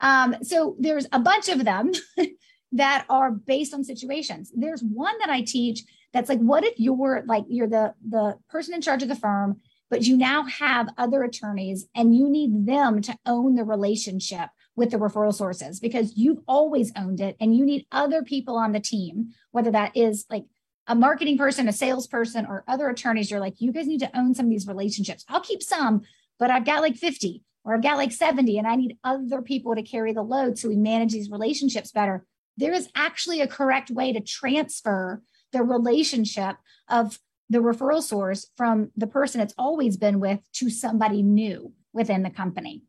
[0.00, 1.92] Um, so there's a bunch of them
[2.72, 4.50] that are based on situations.
[4.54, 8.74] There's one that I teach that's like what if you're like you're the the person
[8.74, 13.02] in charge of the firm but you now have other attorneys and you need them
[13.02, 17.64] to own the relationship with the referral sources because you've always owned it and you
[17.64, 20.44] need other people on the team whether that is like
[20.86, 23.30] a marketing person a salesperson or other attorneys.
[23.30, 25.24] You're like you guys need to own some of these relationships.
[25.28, 26.02] I'll keep some
[26.38, 29.74] but i've got like 50 or i've got like 70 and i need other people
[29.74, 32.24] to carry the load so we manage these relationships better.
[32.56, 36.56] There is actually a correct way to transfer the relationship
[36.88, 42.22] of the referral source from the person it's always been with to somebody new within
[42.22, 42.82] the company.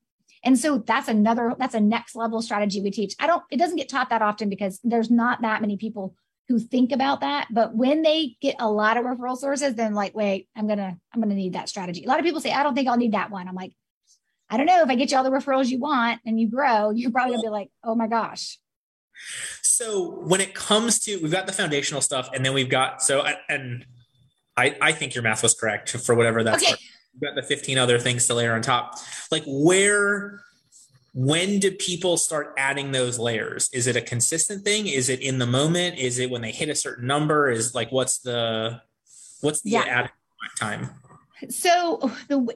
[0.44, 3.16] And so that's another, that's a next level strategy we teach.
[3.20, 6.16] I don't, it doesn't get taught that often because there's not that many people
[6.48, 7.48] who think about that.
[7.52, 11.22] But when they get a lot of referral sources, then like, wait, I'm gonna, I'm
[11.22, 12.04] gonna need that strategy.
[12.04, 13.48] A lot of people say, I don't think I'll need that one.
[13.48, 13.74] I'm like,
[14.50, 16.90] I don't know if I get you all the referrals you want and you grow,
[16.90, 18.60] you're probably gonna be like, oh my gosh.
[19.62, 23.26] So when it comes to, we've got the foundational stuff, and then we've got so
[23.50, 23.86] and
[24.58, 26.64] I I think your math was correct for whatever that's.
[26.64, 26.76] Okay.
[27.14, 28.96] We've got the 15 other things to layer on top.
[29.32, 30.42] Like where
[31.14, 35.40] when do people start adding those layers is it a consistent thing is it in
[35.40, 38.80] the moment is it when they hit a certain number is like what's the
[39.42, 40.08] what's the yeah.
[40.58, 40.90] time
[41.50, 42.48] so the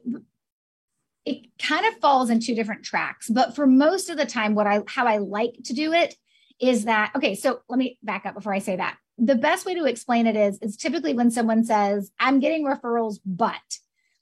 [1.25, 4.67] it kind of falls in two different tracks but for most of the time what
[4.67, 6.15] i how i like to do it
[6.59, 9.75] is that okay so let me back up before i say that the best way
[9.75, 13.61] to explain it is is typically when someone says i'm getting referrals but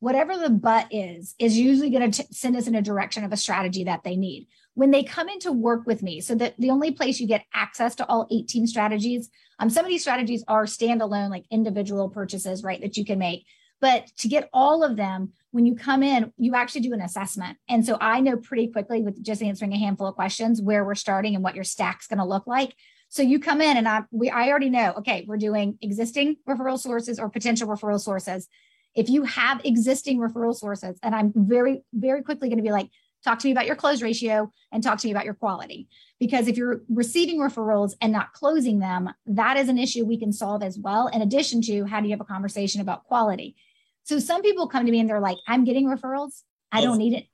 [0.03, 3.37] whatever the but is, is usually going to send us in a direction of a
[3.37, 4.45] strategy that they need.
[4.73, 7.45] When they come in to work with me, so that the only place you get
[7.53, 12.65] access to all 18 strategies, um, some of these strategies are standalone, like individual purchases,
[12.65, 13.45] right, that you can make.
[13.83, 17.57] But to get all of them, when you come in, you actually do an assessment.
[17.67, 20.95] And so I know pretty quickly with just answering a handful of questions where we're
[20.95, 22.77] starting and what your stack's going to look like.
[23.09, 26.79] So you come in and I we I already know, okay, we're doing existing referral
[26.79, 28.47] sources or potential referral sources.
[28.95, 32.89] If you have existing referral sources, and I'm very, very quickly going to be like,
[33.25, 35.89] talk to me about your close ratio and talk to me about your quality.
[36.21, 40.31] Because if you're receiving referrals and not closing them, that is an issue we can
[40.31, 41.07] solve as well.
[41.07, 43.57] In addition to how do you have a conversation about quality?
[44.03, 46.41] So some people come to me and they're like, I'm getting referrals.
[46.71, 47.25] I of, don't need it.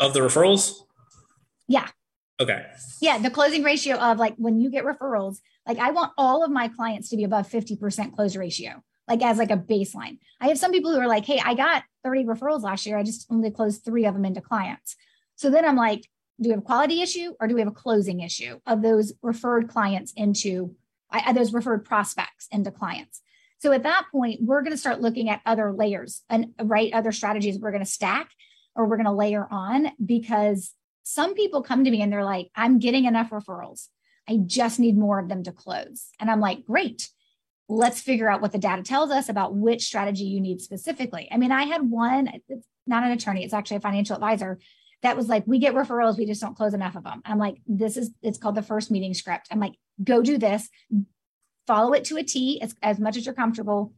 [0.00, 0.74] Of the referrals?
[1.68, 1.88] Yeah.
[2.40, 2.64] Okay.
[3.00, 3.18] Yeah.
[3.18, 6.68] The closing ratio of like when you get referrals, like I want all of my
[6.68, 10.18] clients to be above 50% close ratio like as like a baseline.
[10.40, 12.96] I have some people who are like, hey, I got 30 referrals last year.
[12.96, 14.96] I just only closed three of them into clients.
[15.36, 16.02] So then I'm like,
[16.40, 19.12] do we have a quality issue or do we have a closing issue of those
[19.22, 20.74] referred clients into
[21.10, 23.20] I, those referred prospects into clients?
[23.60, 27.12] So at that point, we're going to start looking at other layers and right other
[27.12, 28.30] strategies we're going to stack
[28.74, 32.48] or we're going to layer on because some people come to me and they're like,
[32.54, 33.88] I'm getting enough referrals.
[34.28, 36.08] I just need more of them to close.
[36.18, 37.08] And I'm like, great
[37.68, 41.28] let's figure out what the data tells us about which strategy you need specifically.
[41.30, 44.58] I mean, I had one, it's not an attorney, it's actually a financial advisor
[45.02, 47.22] that was like, we get referrals, we just don't close enough of them.
[47.24, 49.48] I'm like, this is, it's called the first meeting script.
[49.50, 50.68] I'm like, go do this,
[51.66, 53.92] follow it to a T as, as much as you're comfortable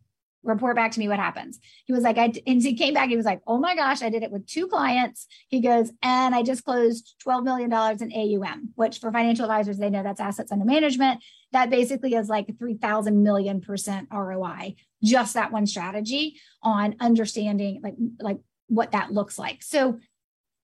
[0.47, 1.59] report back to me what happens.
[1.85, 4.09] He was like, I, and he came back, he was like, oh my gosh, I
[4.09, 5.27] did it with two clients.
[5.49, 9.91] He goes, and I just closed $12 million in AUM, which for financial advisors, they
[9.91, 11.23] know that's assets under management.
[11.53, 17.95] That basically is like 3,000 million percent ROI, just that one strategy on understanding like,
[18.21, 19.63] like what that looks like.
[19.63, 19.99] So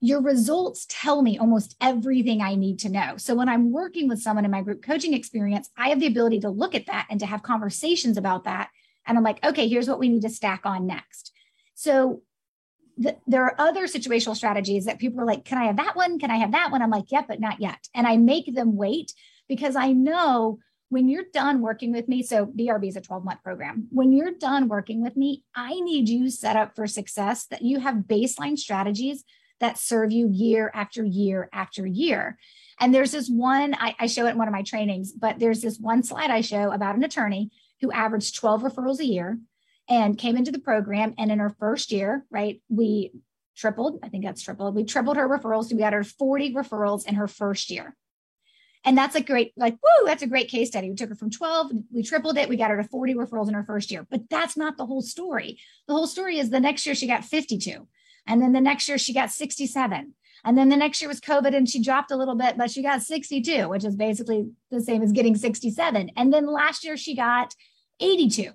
[0.05, 3.15] your results tell me almost everything I need to know.
[3.17, 6.41] So when I'm working with someone in my group coaching experience, I have the ability
[6.41, 8.69] to look at that and to have conversations about that
[9.07, 11.33] and I'm like, okay, here's what we need to stack on next.
[11.75, 12.23] So
[12.97, 16.19] the, there are other situational strategies that people are like, can I have that one?
[16.19, 16.83] Can I have that one?
[16.83, 17.89] I'm like, yeah, but not yet.
[17.95, 19.13] And I make them wait
[19.49, 20.59] because I know
[20.91, 23.89] when you're done working with me, so BRB is a 12 month program.
[23.91, 27.81] When you're done working with me, I need you set up for success that you
[27.81, 29.25] have baseline strategies
[29.63, 32.37] that serve you year after year after year.
[32.81, 35.63] And there's this one, I, I show it in one of my trainings, but there's
[35.63, 39.39] this one slide I show about an attorney who averaged 12 referrals a year
[39.89, 41.15] and came into the program.
[41.17, 43.13] And in her first year, right, we
[43.57, 45.67] tripled, I think that's tripled, we tripled her referrals.
[45.67, 47.97] So we got her 40 referrals in her first year.
[48.85, 50.91] And that's a great, like, woo, that's a great case study.
[50.91, 53.55] We took her from 12, we tripled it, we got her to 40 referrals in
[53.55, 54.05] her first year.
[54.11, 55.61] But that's not the whole story.
[55.87, 57.87] The whole story is the next year she got 52.
[58.27, 60.15] And then the next year she got 67.
[60.45, 62.83] And then the next year was COVID and she dropped a little bit, but she
[62.83, 66.11] got 62, which is basically the same as getting 67.
[66.17, 67.55] And then last year she got
[68.01, 68.51] 82.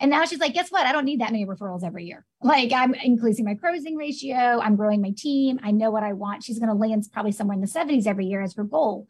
[0.00, 0.86] And now she's like, guess what?
[0.86, 2.24] I don't need that many referrals every year.
[2.42, 4.60] Like I'm increasing my closing ratio.
[4.60, 5.60] I'm growing my team.
[5.62, 6.42] I know what I want.
[6.42, 9.08] She's going to land probably somewhere in the 70s every year as her goal.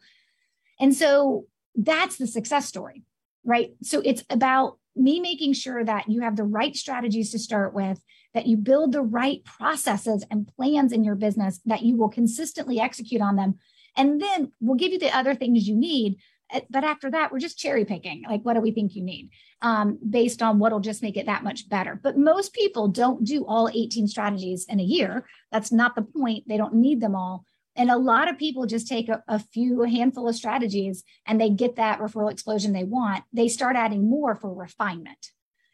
[0.79, 1.45] And so
[1.75, 3.03] that's the success story,
[3.45, 3.73] right?
[3.81, 8.01] So it's about me making sure that you have the right strategies to start with,
[8.33, 12.79] that you build the right processes and plans in your business, that you will consistently
[12.79, 13.59] execute on them.
[13.97, 16.17] And then we'll give you the other things you need
[16.51, 18.23] Eh, but after that, we're just cherry picking.
[18.27, 19.29] Like, what do we think you need
[19.61, 21.99] um, based on what'll just make it that much better?
[22.01, 25.25] But most people don't do all 18 strategies in a year.
[25.51, 26.47] That's not the point.
[26.47, 27.45] They don't need them all.
[27.75, 31.39] And a lot of people just take a, a, few, a handful of strategies and
[31.39, 33.23] they get that referral explosion they want.
[33.31, 35.31] They start adding more for refinement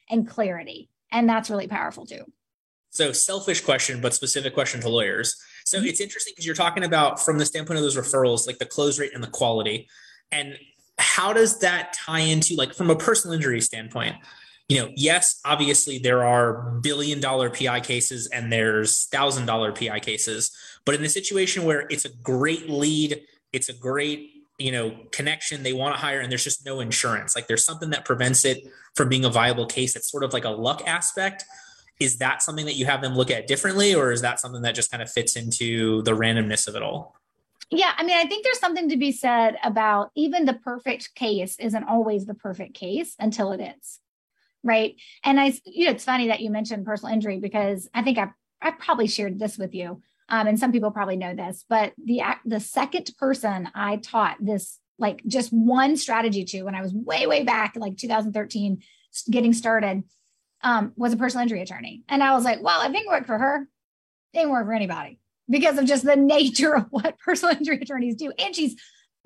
[0.10, 0.90] and clarity.
[1.12, 2.24] And that's really powerful too.
[2.98, 5.40] So, selfish question, but specific question to lawyers.
[5.66, 5.86] So, mm-hmm.
[5.86, 8.98] it's interesting because you're talking about from the standpoint of those referrals, like the close
[8.98, 9.88] rate and the quality.
[10.32, 10.58] And
[10.98, 14.16] how does that tie into, like, from a personal injury standpoint?
[14.68, 20.00] You know, yes, obviously there are billion dollar PI cases and there's thousand dollar PI
[20.00, 20.52] cases,
[20.84, 23.22] but in a situation where it's a great lead,
[23.54, 27.36] it's a great you know connection they want to hire and there's just no insurance
[27.36, 28.58] like there's something that prevents it
[28.96, 31.46] from being a viable case it's sort of like a luck aspect
[32.00, 34.76] is that something that you have them look at differently or is that something that
[34.76, 37.16] just kind of fits into the randomness of it all?
[37.70, 41.58] Yeah i mean i think there's something to be said about even the perfect case
[41.60, 44.00] isn't always the perfect case until it is
[44.64, 44.96] right?
[45.24, 48.30] And i you know it's funny that you mentioned personal injury because i think i
[48.62, 52.22] i probably shared this with you um, and some people probably know this but the
[52.46, 57.28] the second person i taught this like just one strategy to when i was way
[57.28, 58.82] way back like 2013
[59.30, 60.04] getting started
[60.62, 62.04] um, was a personal injury attorney.
[62.10, 63.68] And I was like, well, I think work for her.
[64.34, 68.16] It didn't work for anybody because of just the nature of what personal injury attorneys
[68.16, 68.32] do.
[68.38, 68.76] And she's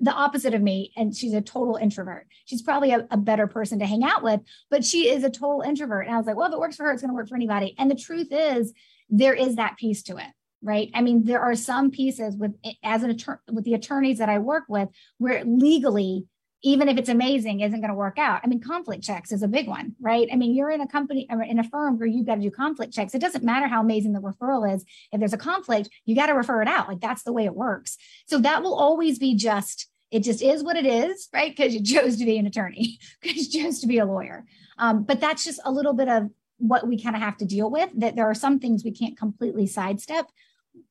[0.00, 0.92] the opposite of me.
[0.96, 2.26] And she's a total introvert.
[2.44, 4.40] She's probably a, a better person to hang out with,
[4.70, 6.06] but she is a total introvert.
[6.06, 7.36] And I was like, well, if it works for her, it's going to work for
[7.36, 7.74] anybody.
[7.78, 8.72] And the truth is,
[9.08, 10.26] there is that piece to it
[10.62, 14.28] right i mean there are some pieces with as an attorney with the attorneys that
[14.28, 16.24] i work with where legally
[16.62, 18.40] even if it's amazing, isn't going to work out.
[18.44, 20.28] I mean, conflict checks is a big one, right?
[20.32, 22.50] I mean, you're in a company or in a firm where you've got to do
[22.50, 23.14] conflict checks.
[23.14, 24.84] It doesn't matter how amazing the referral is.
[25.10, 26.88] If there's a conflict, you got to refer it out.
[26.88, 27.96] Like that's the way it works.
[28.26, 31.54] So that will always be just, it just is what it is, right?
[31.54, 34.44] Because you chose to be an attorney, because you chose to be a lawyer.
[34.78, 37.70] Um, but that's just a little bit of what we kind of have to deal
[37.70, 40.26] with, that there are some things we can't completely sidestep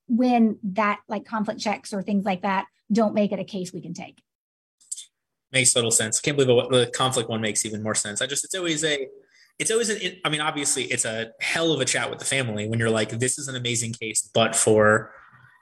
[0.06, 3.80] when that like conflict checks or things like that don't make it a case we
[3.80, 4.22] can take
[5.52, 6.20] makes total sense.
[6.20, 8.22] Can't believe what the conflict one makes even more sense.
[8.22, 9.08] I just it's always a
[9.58, 12.68] it's always an I mean obviously it's a hell of a chat with the family
[12.68, 15.12] when you're like this is an amazing case but for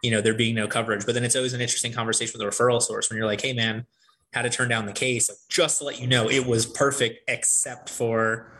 [0.02, 1.04] you know there being no coverage.
[1.04, 3.52] But then it's always an interesting conversation with a referral source when you're like hey
[3.52, 3.86] man
[4.32, 5.28] how to turn down the case.
[5.48, 8.52] Just to let you know it was perfect except for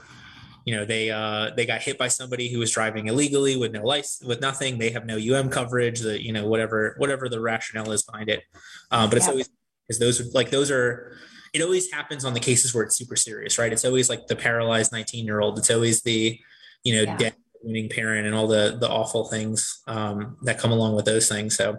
[0.67, 3.83] you know they uh they got hit by somebody who was driving illegally with no
[3.83, 4.79] license with nothing.
[4.79, 8.43] They have no um coverage the you know whatever whatever the rationale is behind it.
[8.91, 9.49] Um, but it's always
[9.91, 11.17] because those like those are
[11.53, 13.73] it always happens on the cases where it's super serious, right?
[13.73, 15.59] It's always like the paralyzed 19 year old.
[15.59, 16.39] It's always the,
[16.85, 17.17] you know, yeah.
[17.17, 17.35] dead
[17.65, 21.57] winning parent and all the the awful things um, that come along with those things.
[21.57, 21.79] So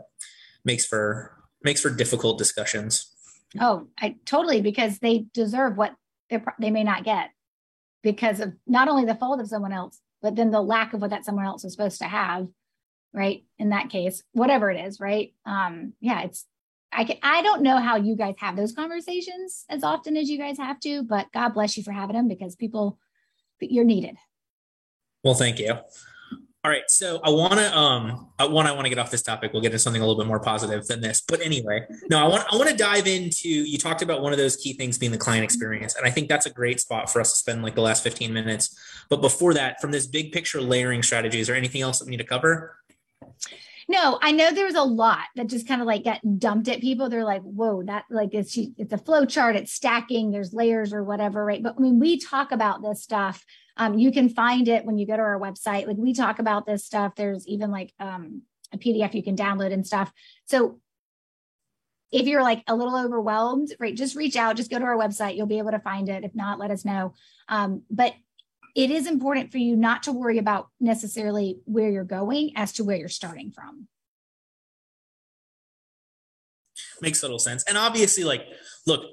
[0.66, 3.07] makes for makes for difficult discussions.
[3.59, 5.95] Oh, I totally because they deserve what
[6.30, 7.30] they they may not get
[8.03, 11.12] because of not only the fault of someone else, but then the lack of what
[11.12, 12.49] that someone else is supposed to have,
[13.14, 13.45] right?
[13.57, 15.34] In that case, whatever it is, right?
[15.45, 16.45] Um, yeah, it's
[16.92, 20.38] I can I don't know how you guys have those conversations as often as you
[20.38, 23.00] guys have to, but God bless you for having them because people
[23.60, 24.18] you're needed.
[25.24, 25.78] Well, thank you.
[26.64, 29.52] All right, so I want to um one I want to get off this topic.
[29.52, 31.24] We'll get into something a little bit more positive than this.
[31.28, 34.38] But anyway, no, I want I want to dive into you talked about one of
[34.38, 37.20] those key things being the client experience, and I think that's a great spot for
[37.20, 38.78] us to spend like the last 15 minutes.
[39.10, 42.12] But before that, from this big picture layering strategy, is there anything else that we
[42.12, 42.78] need to cover?
[43.88, 46.82] No, I know there was a lot that just kind of like got dumped at
[46.82, 47.09] people.
[47.09, 51.03] They're like, whoa, that like it's it's a flow chart, it's stacking, there's layers or
[51.03, 51.61] whatever, right?
[51.61, 53.43] But I mean, we talk about this stuff.
[53.77, 55.88] Um, you can find it when you go to our website.
[55.88, 57.15] Like we talk about this stuff.
[57.15, 60.11] There's even like um a PDF you can download and stuff.
[60.45, 60.79] So
[62.11, 65.38] if you're like a little overwhelmed, right, just reach out, just go to our website.
[65.38, 66.23] You'll be able to find it.
[66.23, 67.13] If not, let us know.
[67.47, 68.13] Um, but
[68.76, 72.84] it is important for you not to worry about necessarily where you're going as to
[72.84, 73.88] where you're starting from.
[77.01, 77.63] Makes total sense.
[77.67, 78.45] And obviously, like,
[78.86, 79.03] look,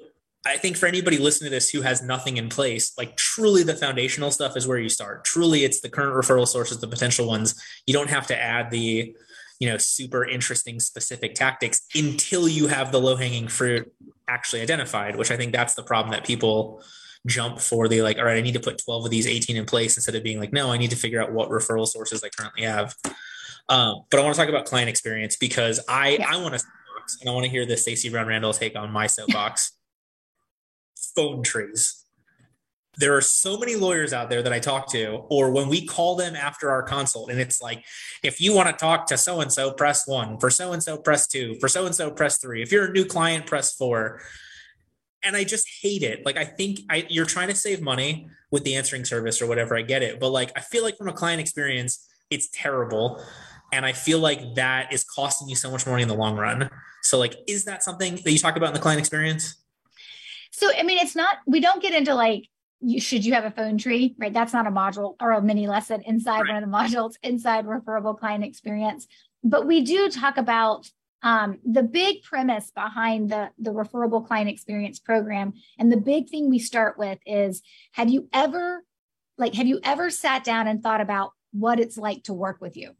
[0.45, 3.75] I think for anybody listening to this who has nothing in place, like truly the
[3.75, 5.25] foundational stuff is where you start.
[5.25, 7.61] Truly, it's the current referral sources, the potential ones.
[7.85, 9.13] You don't have to add the,
[9.59, 13.91] you know, super interesting specific tactics until you have the low hanging fruit
[14.27, 16.81] actually identified, which I think that's the problem that people
[17.27, 19.65] jump for the like, all right, I need to put 12 of these 18 in
[19.65, 22.29] place instead of being like, no, I need to figure out what referral sources I
[22.29, 22.95] currently have.
[23.67, 26.29] Um, but I want to talk about client experience because I yeah.
[26.29, 26.65] I want to
[27.21, 29.71] and I want to hear the Stacy Brown Randall take on my soapbox.
[31.15, 32.05] Phone trees.
[32.97, 36.15] There are so many lawyers out there that I talk to, or when we call
[36.15, 37.85] them after our consult, and it's like,
[38.23, 40.37] if you want to talk to so and so, press one.
[40.37, 41.55] For so and so, press two.
[41.61, 42.61] For so and so, press three.
[42.61, 44.21] If you're a new client, press four
[45.23, 46.25] and I just hate it.
[46.25, 49.77] Like I think I, you're trying to save money with the answering service or whatever.
[49.77, 53.23] I get it, but like I feel like from a client experience, it's terrible.
[53.71, 56.69] And I feel like that is costing you so much money in the long run.
[57.03, 59.55] So, like, is that something that you talk about in the client experience?
[60.51, 62.47] So, I mean, it's not, we don't get into like,
[62.81, 64.33] you, should you have a phone tree, right?
[64.33, 66.53] That's not a module or a mini lesson inside right.
[66.53, 69.07] one of the modules inside referable client experience.
[69.43, 70.89] But we do talk about
[71.21, 75.53] um, the big premise behind the, the referable client experience program.
[75.77, 77.61] And the big thing we start with is
[77.93, 78.83] have you ever,
[79.37, 82.77] like, have you ever sat down and thought about what it's like to work with
[82.77, 82.91] you?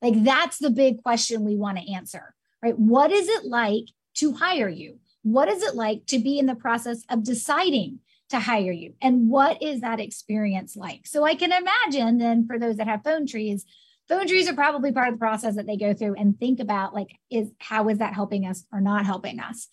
[0.00, 2.78] Like, that's the big question we want to answer, right?
[2.78, 3.86] What is it like
[4.16, 4.98] to hire you?
[5.22, 8.94] What is it like to be in the process of deciding to hire you?
[9.00, 11.06] And what is that experience like?
[11.06, 13.64] So I can imagine then for those that have phone trees,
[14.08, 16.94] phone trees are probably part of the process that they go through and think about
[16.94, 19.68] like is how is that helping us or not helping us?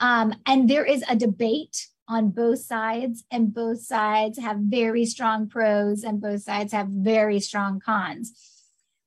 [0.00, 5.48] Um, and there is a debate on both sides and both sides have very strong
[5.48, 8.32] pros and both sides have very strong cons.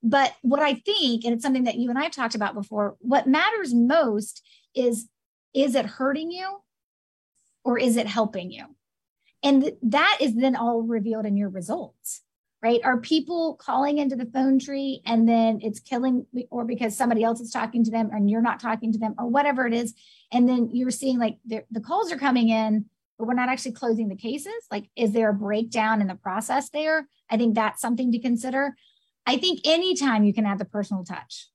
[0.02, 3.26] But what i think and it's something that you and i've talked about before what
[3.26, 4.42] matters most
[4.74, 5.08] is
[5.54, 6.60] is it hurting you
[7.64, 8.64] or is it helping you?
[9.42, 12.22] And that is then all revealed in your results
[12.62, 12.80] right?
[12.84, 17.40] Are people calling into the phone tree and then it's killing, or because somebody else
[17.40, 19.94] is talking to them and you're not talking to them, or whatever it is.
[20.32, 22.86] And then you're seeing like the calls are coming in,
[23.18, 24.66] but we're not actually closing the cases.
[24.70, 27.08] Like, is there a breakdown in the process there?
[27.30, 28.74] I think that's something to consider.
[29.26, 31.48] I think anytime you can add the personal touch,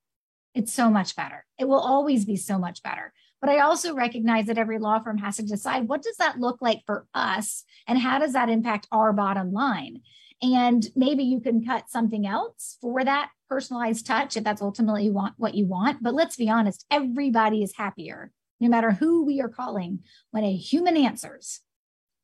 [0.54, 1.46] it's so much better.
[1.58, 3.12] It will always be so much better.
[3.42, 6.62] But I also recognize that every law firm has to decide what does that look
[6.62, 10.02] like for us and how does that impact our bottom line?
[10.44, 15.34] And maybe you can cut something else for that personalized touch if that's ultimately want
[15.38, 16.04] what you want.
[16.04, 20.00] But let's be honest everybody is happier no matter who we are calling
[20.32, 21.62] when a human answers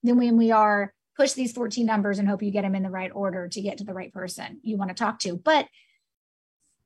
[0.03, 2.89] than when we are push these 14 numbers and hope you get them in the
[2.89, 5.35] right order to get to the right person you want to talk to.
[5.35, 5.67] But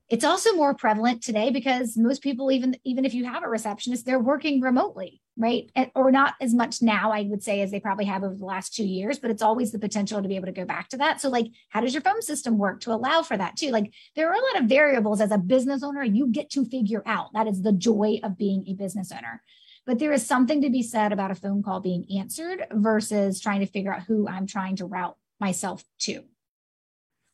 [0.09, 4.05] it's also more prevalent today because most people even even if you have a receptionist
[4.05, 5.71] they're working remotely right?
[5.95, 8.73] Or not as much now i would say as they probably have over the last
[8.75, 11.21] two years but it's always the potential to be able to go back to that.
[11.21, 13.71] So like how does your phone system work to allow for that too?
[13.71, 15.21] Like there are a lot of variables.
[15.21, 17.33] As a business owner you get to figure out.
[17.33, 19.41] That is the joy of being a business owner.
[19.85, 23.59] But there is something to be said about a phone call being answered versus trying
[23.59, 26.23] to figure out who i'm trying to route myself to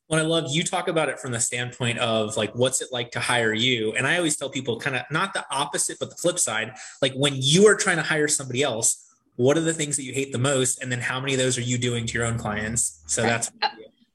[0.09, 3.11] when I love you talk about it from the standpoint of like what's it like
[3.11, 3.93] to hire you?
[3.93, 6.73] And I always tell people kind of not the opposite but the flip side.
[6.99, 9.05] Like when you are trying to hire somebody else
[9.35, 10.81] what are the things that you hate the most?
[10.81, 13.03] And then how many of those are you doing to your own clients?
[13.05, 13.69] So that's uh,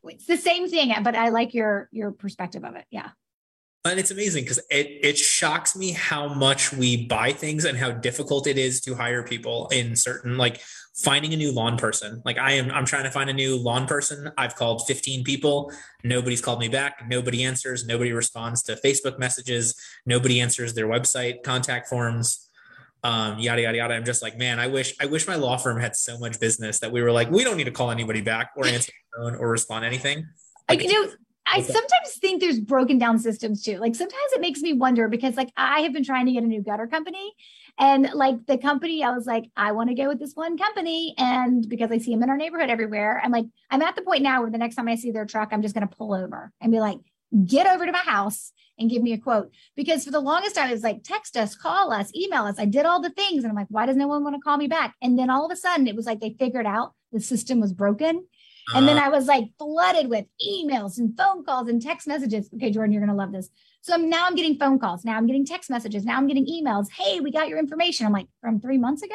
[0.04, 2.86] it's the same thing but I like your your perspective of it.
[2.90, 3.10] Yeah.
[3.84, 7.92] And it's amazing because it it shocks me how much we buy things and how
[7.92, 10.60] difficult it is to hire people in certain like
[10.94, 12.22] finding a new lawn person.
[12.24, 14.30] Like I am, I'm trying to find a new lawn person.
[14.38, 15.72] I've called 15 people.
[16.04, 17.04] Nobody's called me back.
[17.08, 17.84] Nobody answers.
[17.84, 19.74] Nobody responds to Facebook messages.
[20.06, 22.48] Nobody answers their website contact forms.
[23.02, 23.94] Um, yada yada yada.
[23.94, 26.78] I'm just like, man, I wish I wish my law firm had so much business
[26.78, 29.34] that we were like, we don't need to call anybody back or answer the phone
[29.34, 30.26] or respond anything.
[30.70, 31.12] Like, you know,
[31.46, 33.76] I sometimes think there's broken down systems too.
[33.76, 36.46] Like sometimes it makes me wonder because like I have been trying to get a
[36.46, 37.34] new gutter company
[37.78, 41.14] and like the company, I was like, I want to go with this one company.
[41.18, 44.22] And because I see them in our neighborhood everywhere, I'm like, I'm at the point
[44.22, 46.52] now where the next time I see their truck, I'm just going to pull over
[46.60, 46.98] and be like,
[47.46, 49.50] get over to my house and give me a quote.
[49.74, 52.58] Because for the longest time, it was like, text us, call us, email us.
[52.58, 53.42] I did all the things.
[53.42, 54.94] And I'm like, why does no one want to call me back?
[55.02, 57.72] And then all of a sudden, it was like they figured out the system was
[57.72, 58.24] broken.
[58.74, 59.06] And then uh-huh.
[59.06, 62.48] I was like flooded with emails and phone calls and text messages.
[62.54, 63.50] Okay, Jordan, you're going to love this.
[63.84, 65.04] So I'm, now I'm getting phone calls.
[65.04, 66.06] Now I'm getting text messages.
[66.06, 66.86] Now I'm getting emails.
[66.90, 68.06] Hey, we got your information.
[68.06, 69.14] I'm like, from three months ago?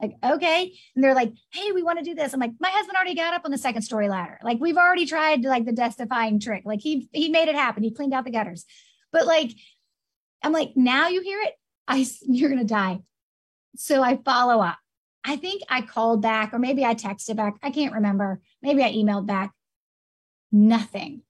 [0.00, 0.72] Like, okay.
[0.94, 2.32] And they're like, hey, we want to do this.
[2.32, 4.38] I'm like, my husband already got up on the second story ladder.
[4.44, 6.62] Like, we've already tried like the death defying trick.
[6.64, 7.82] Like he he made it happen.
[7.82, 8.64] He cleaned out the gutters.
[9.10, 9.50] But like,
[10.44, 11.54] I'm like, now you hear it,
[11.88, 13.00] I you're gonna die.
[13.74, 14.78] So I follow up.
[15.24, 17.54] I think I called back, or maybe I texted back.
[17.64, 18.40] I can't remember.
[18.62, 19.50] Maybe I emailed back.
[20.52, 21.22] Nothing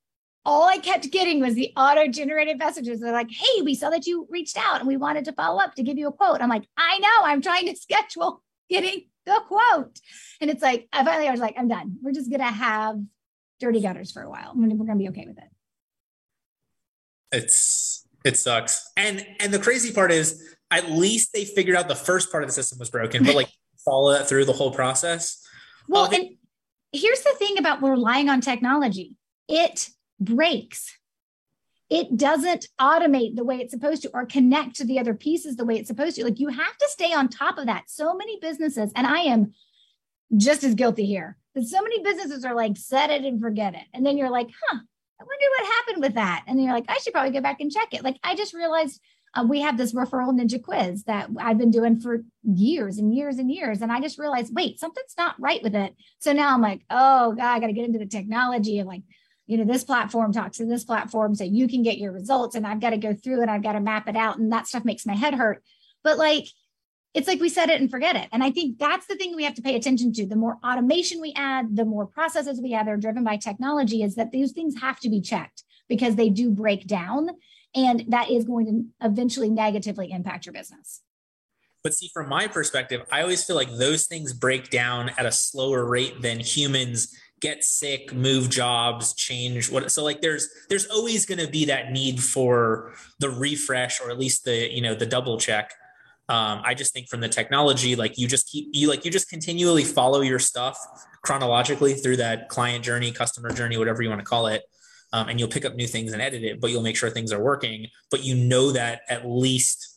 [0.48, 3.00] all I kept getting was the auto generated messages.
[3.00, 5.74] They're like, hey, we saw that you reached out and we wanted to follow up
[5.74, 6.40] to give you a quote.
[6.40, 10.00] I'm like, I know, I'm trying to schedule getting the quote.
[10.40, 11.98] And it's like, I finally I was like, I'm done.
[12.02, 12.98] We're just going to have
[13.60, 14.52] dirty gutters for a while.
[14.54, 15.50] We're going to be okay with it.
[17.30, 18.90] It's, it sucks.
[18.96, 22.48] And, and the crazy part is at least they figured out the first part of
[22.48, 23.50] the system was broken, but like
[23.84, 25.46] follow that through the whole process.
[25.88, 26.28] Well, uh, and
[26.92, 29.14] here's the thing about relying on technology.
[29.46, 29.90] It
[30.20, 30.96] breaks.
[31.90, 35.64] It doesn't automate the way it's supposed to or connect to the other pieces the
[35.64, 36.24] way it's supposed to.
[36.24, 37.84] Like you have to stay on top of that.
[37.88, 39.54] So many businesses, and I am
[40.36, 43.84] just as guilty here, but so many businesses are like, set it and forget it.
[43.94, 44.78] And then you're like, huh,
[45.20, 46.44] I wonder what happened with that.
[46.46, 48.04] And you're like, I should probably go back and check it.
[48.04, 49.00] Like I just realized
[49.34, 53.38] uh, we have this referral ninja quiz that I've been doing for years and years
[53.38, 53.82] and years.
[53.82, 55.94] And I just realized, wait, something's not right with it.
[56.18, 59.02] So now I'm like, oh God, I got to get into the technology of like,
[59.48, 62.54] you know, this platform talks to this platform so you can get your results.
[62.54, 64.38] And I've got to go through and I've got to map it out.
[64.38, 65.64] And that stuff makes my head hurt.
[66.04, 66.46] But like,
[67.14, 68.28] it's like we set it and forget it.
[68.30, 70.26] And I think that's the thing we have to pay attention to.
[70.26, 74.02] The more automation we add, the more processes we add that are driven by technology,
[74.02, 77.30] is that these things have to be checked because they do break down.
[77.74, 81.00] And that is going to eventually negatively impact your business.
[81.82, 85.32] But see, from my perspective, I always feel like those things break down at a
[85.32, 91.26] slower rate than humans get sick, move jobs, change what so like there's there's always
[91.26, 95.06] going to be that need for the refresh or at least the, you know, the
[95.06, 95.72] double check.
[96.30, 99.30] Um, I just think from the technology, like you just keep you like you just
[99.30, 100.78] continually follow your stuff
[101.22, 104.62] chronologically through that client journey, customer journey, whatever you want to call it
[105.12, 107.32] um, and you'll pick up new things and edit it, but you'll make sure things
[107.32, 107.88] are working.
[108.10, 109.87] But you know that at least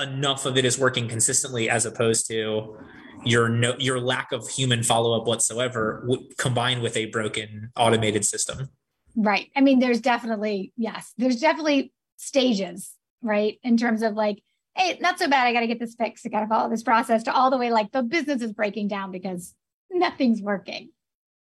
[0.00, 2.76] enough of it is working consistently, as opposed to
[3.24, 8.24] your no your lack of human follow up whatsoever, w- combined with a broken automated
[8.24, 8.68] system.
[9.16, 9.50] Right.
[9.54, 14.42] I mean, there's definitely yes, there's definitely stages, right, in terms of like
[14.76, 15.46] hey, not so bad.
[15.46, 16.26] I got to get this fixed.
[16.26, 18.88] I got to follow this process to all the way like the business is breaking
[18.88, 19.54] down because
[19.90, 20.90] nothing's working.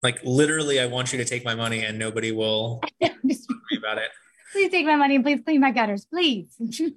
[0.03, 4.11] Like literally, I want you to take my money and nobody will worry about it.
[4.53, 6.57] Please take my money and please clean my gutters, please.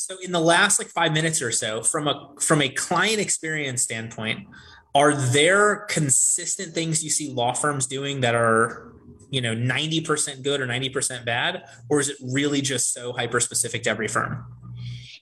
[0.00, 3.82] so in the last like five minutes or so, from a from a client experience
[3.82, 4.48] standpoint,
[4.94, 8.94] are there consistent things you see law firms doing that are
[9.30, 11.64] you know 90% good or 90% bad?
[11.90, 14.46] Or is it really just so hyper specific to every firm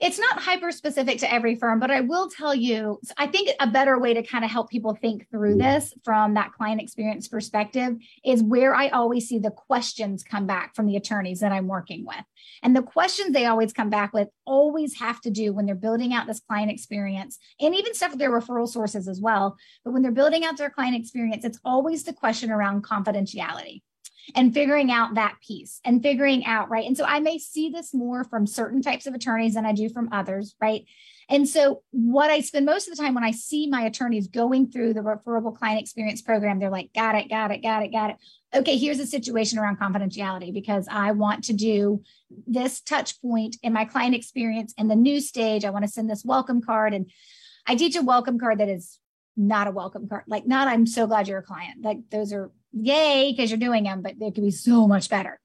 [0.00, 3.66] it's not hyper specific to every firm, but I will tell you, I think a
[3.66, 7.96] better way to kind of help people think through this from that client experience perspective
[8.24, 12.04] is where I always see the questions come back from the attorneys that I'm working
[12.06, 12.24] with.
[12.62, 16.12] And the questions they always come back with always have to do when they're building
[16.12, 19.56] out this client experience and even stuff with their referral sources as well.
[19.84, 23.82] But when they're building out their client experience, it's always the question around confidentiality
[24.34, 26.86] and figuring out that piece and figuring out, right?
[26.86, 29.88] And so I may see this more from certain types of attorneys than I do
[29.88, 30.84] from others, right?
[31.30, 34.70] And so, what I spend most of the time when I see my attorneys going
[34.70, 38.10] through the referable client experience program, they're like, got it, got it, got it, got
[38.10, 38.16] it.
[38.54, 42.02] Okay, here's a situation around confidentiality because I want to do
[42.46, 45.66] this touch point in my client experience in the new stage.
[45.66, 46.94] I want to send this welcome card.
[46.94, 47.10] And
[47.66, 48.98] I teach a welcome card that is
[49.36, 50.24] not a welcome card.
[50.28, 51.82] Like, not, I'm so glad you're a client.
[51.82, 55.40] Like, those are yay because you're doing them, but they could be so much better.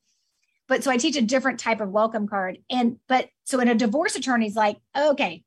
[0.67, 2.59] But so I teach a different type of welcome card.
[2.69, 5.43] And, but so in a divorce attorney's like, okay,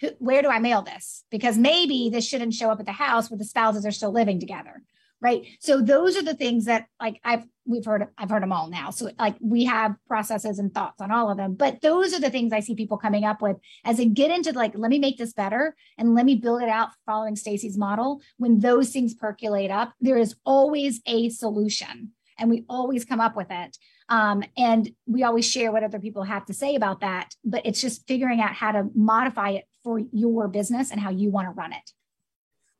[0.00, 1.24] who, where do I mail this?
[1.30, 4.40] Because maybe this shouldn't show up at the house where the spouses are still living
[4.40, 4.82] together
[5.22, 5.46] right?
[5.60, 8.90] So those are the things that like i've we've heard i've heard them all now.
[8.90, 11.54] So like we have processes and thoughts on all of them.
[11.54, 14.52] But those are the things i see people coming up with as they get into
[14.52, 18.20] like let me make this better and let me build it out following stacy's model.
[18.36, 23.36] When those things percolate up there is always a solution and we always come up
[23.36, 23.78] with it.
[24.08, 27.80] Um, and we always share what other people have to say about that but it's
[27.80, 31.52] just figuring out how to modify it for your business and how you want to
[31.52, 31.92] run it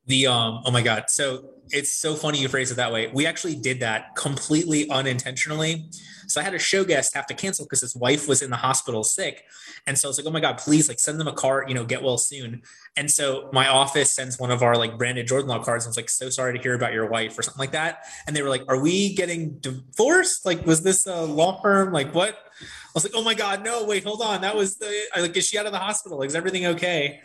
[0.06, 1.04] the um oh my god.
[1.08, 3.10] So it's so funny you phrase it that way.
[3.12, 5.88] We actually did that completely unintentionally.
[6.26, 8.56] So i had a show guest have to cancel because his wife was in the
[8.56, 9.44] hospital sick.
[9.86, 11.74] And so i was like oh my god please like send them a card you
[11.74, 12.62] know get well soon.
[12.96, 15.96] And so my office sends one of our like branded jordan law cards and was
[15.96, 18.04] like so sorry to hear about your wife or something like that.
[18.26, 20.44] And they were like are we getting divorced?
[20.44, 21.92] Like was this a law firm?
[21.92, 22.34] Like what?
[22.34, 24.40] I was like oh my god no wait hold on.
[24.40, 26.18] That was the I like is she out of the hospital?
[26.18, 27.20] Like is everything okay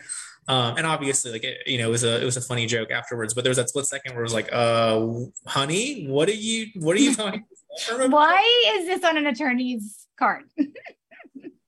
[0.47, 2.89] um, and obviously, like it, you know, it was a it was a funny joke
[2.89, 3.33] afterwards.
[3.33, 5.07] But there was that split second where it was like, "Uh,
[5.45, 7.43] honey, what are you what are you talking?"
[8.07, 10.45] Why is this on an attorney's card?
[10.57, 10.65] So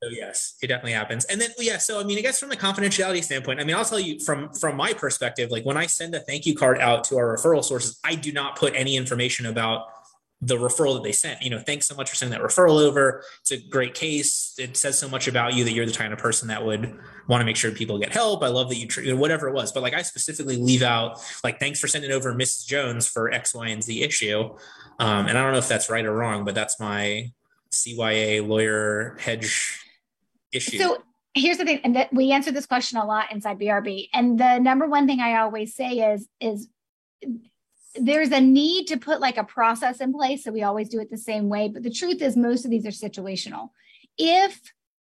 [0.12, 1.26] yes, it definitely happens.
[1.26, 3.86] And then yeah, so I mean, I guess from the confidentiality standpoint, I mean, I'll
[3.86, 7.04] tell you from from my perspective, like when I send a thank you card out
[7.06, 9.88] to our referral sources, I do not put any information about
[10.42, 11.42] the referral that they sent.
[11.42, 13.24] You know, thanks so much for sending that referral over.
[13.42, 14.56] It's a great case.
[14.58, 17.42] It says so much about you that you're the kind of person that would want
[17.42, 18.42] to make sure people get help.
[18.42, 19.72] I love that you treat whatever it was.
[19.74, 22.66] But like I specifically leave out like thanks for sending over Mrs.
[22.66, 24.56] Jones for X, Y, and Z issue.
[25.00, 27.32] Um, and I don't know if that's right or wrong, but that's my
[27.72, 29.80] CYA lawyer hedge
[30.54, 30.78] issue.
[30.78, 34.10] So here's the thing, and that we answer this question a lot inside BRB.
[34.14, 36.70] And the number one thing I always say is is
[37.96, 40.44] there's a need to put like a process in place.
[40.44, 41.70] So we always do it the same way.
[41.70, 43.70] But the truth is, most of these are situational.
[44.18, 44.60] If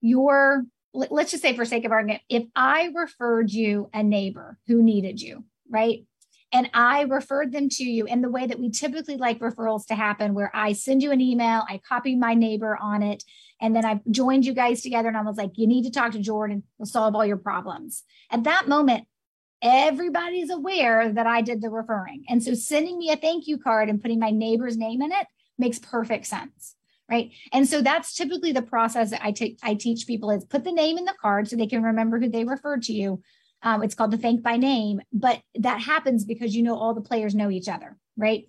[0.00, 0.64] you're,
[0.94, 5.20] let's just say for sake of argument, if I referred you a neighbor who needed
[5.20, 6.04] you, right?
[6.52, 9.94] and I referred them to you in the way that we typically like referrals to
[9.94, 13.24] happen, where I send you an email, I copy my neighbor on it,
[13.60, 16.12] and then I joined you guys together and I was like, you need to talk
[16.12, 18.02] to Jordan, we'll solve all your problems.
[18.30, 19.06] At that moment,
[19.62, 22.24] everybody's aware that I did the referring.
[22.28, 25.26] And so sending me a thank you card and putting my neighbor's name in it
[25.58, 26.74] makes perfect sense.
[27.08, 27.32] Right.
[27.52, 30.72] And so that's typically the process that I take I teach people is put the
[30.72, 33.22] name in the card so they can remember who they referred to you.
[33.62, 37.00] Um, it's called the thank by name, but that happens because you know all the
[37.02, 38.48] players know each other, right?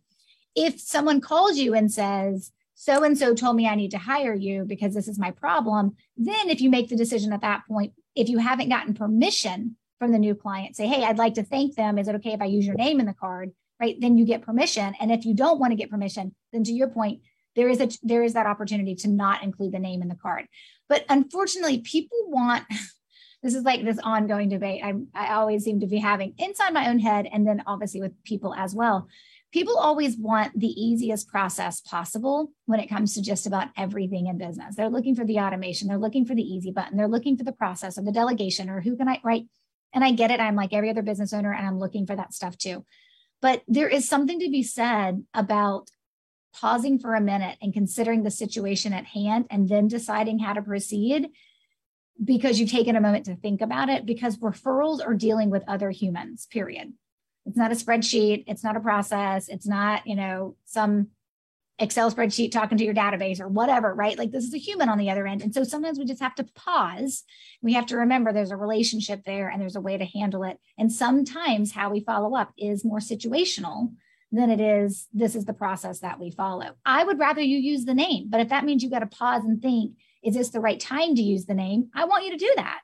[0.56, 4.34] If someone calls you and says, so and so told me I need to hire
[4.34, 7.94] you because this is my problem, then if you make the decision at that point,
[8.16, 11.76] if you haven't gotten permission from the new client, say, hey, I'd like to thank
[11.76, 11.98] them.
[11.98, 13.52] Is it okay if I use your name in the card?
[13.80, 13.96] Right.
[13.98, 14.94] Then you get permission.
[15.00, 17.22] And if you don't want to get permission, then to your point,
[17.56, 20.48] there is a there is that opportunity to not include the name in the card.
[20.90, 22.66] But unfortunately, people want
[23.44, 26.90] this is like this ongoing debate I, I always seem to be having inside my
[26.90, 29.10] own head and then obviously with people as well
[29.52, 34.38] people always want the easiest process possible when it comes to just about everything in
[34.38, 37.44] business they're looking for the automation they're looking for the easy button they're looking for
[37.44, 39.46] the process or the delegation or who can i write
[39.94, 40.40] and i get it.
[40.40, 42.86] I'm like every other business owner and i'm looking for that stuff too.
[43.42, 45.90] But there is something to be said about
[46.56, 50.62] pausing for a minute and considering the situation at hand and then deciding how to
[50.62, 51.30] proceed
[52.24, 55.90] because you've taken a moment to think about it because referrals are dealing with other
[55.90, 56.94] humans period.
[57.46, 58.46] It's not a spreadsheet.
[58.48, 59.50] It's not a process.
[59.50, 61.10] It's not you know some
[61.80, 64.98] excel spreadsheet talking to your database or whatever right like this is a human on
[64.98, 67.24] the other end and so sometimes we just have to pause
[67.64, 70.60] we have to remember there's a relationship there and there's a way to handle it
[70.78, 73.92] and sometimes how we follow up is more situational
[74.32, 77.86] than it is this is the process that we follow i would rather you use
[77.86, 79.94] the name but if that means you got to pause and think
[80.24, 81.90] is this the right time to use the name?
[81.94, 82.82] I want you to do that.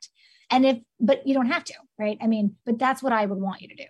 [0.52, 2.18] And if, but you don't have to, right?
[2.22, 3.86] I mean, but that's what I would want you to do.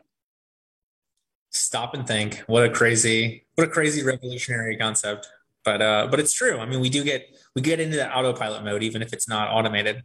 [1.51, 2.43] Stop and think.
[2.45, 5.27] What a crazy, what a crazy revolutionary concept.
[5.65, 6.59] But uh, but it's true.
[6.59, 9.49] I mean, we do get we get into that autopilot mode, even if it's not
[9.49, 10.03] automated.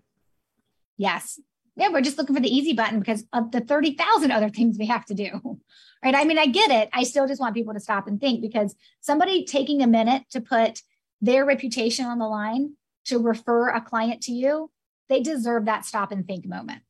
[0.96, 1.38] Yes.
[1.76, 4.86] Yeah, we're just looking for the easy button because of the 30,000 other things we
[4.86, 5.60] have to do.
[6.04, 6.14] Right.
[6.14, 6.90] I mean, I get it.
[6.92, 10.42] I still just want people to stop and think because somebody taking a minute to
[10.42, 10.82] put
[11.22, 12.74] their reputation on the line
[13.06, 14.70] to refer a client to you,
[15.08, 16.82] they deserve that stop and think moment.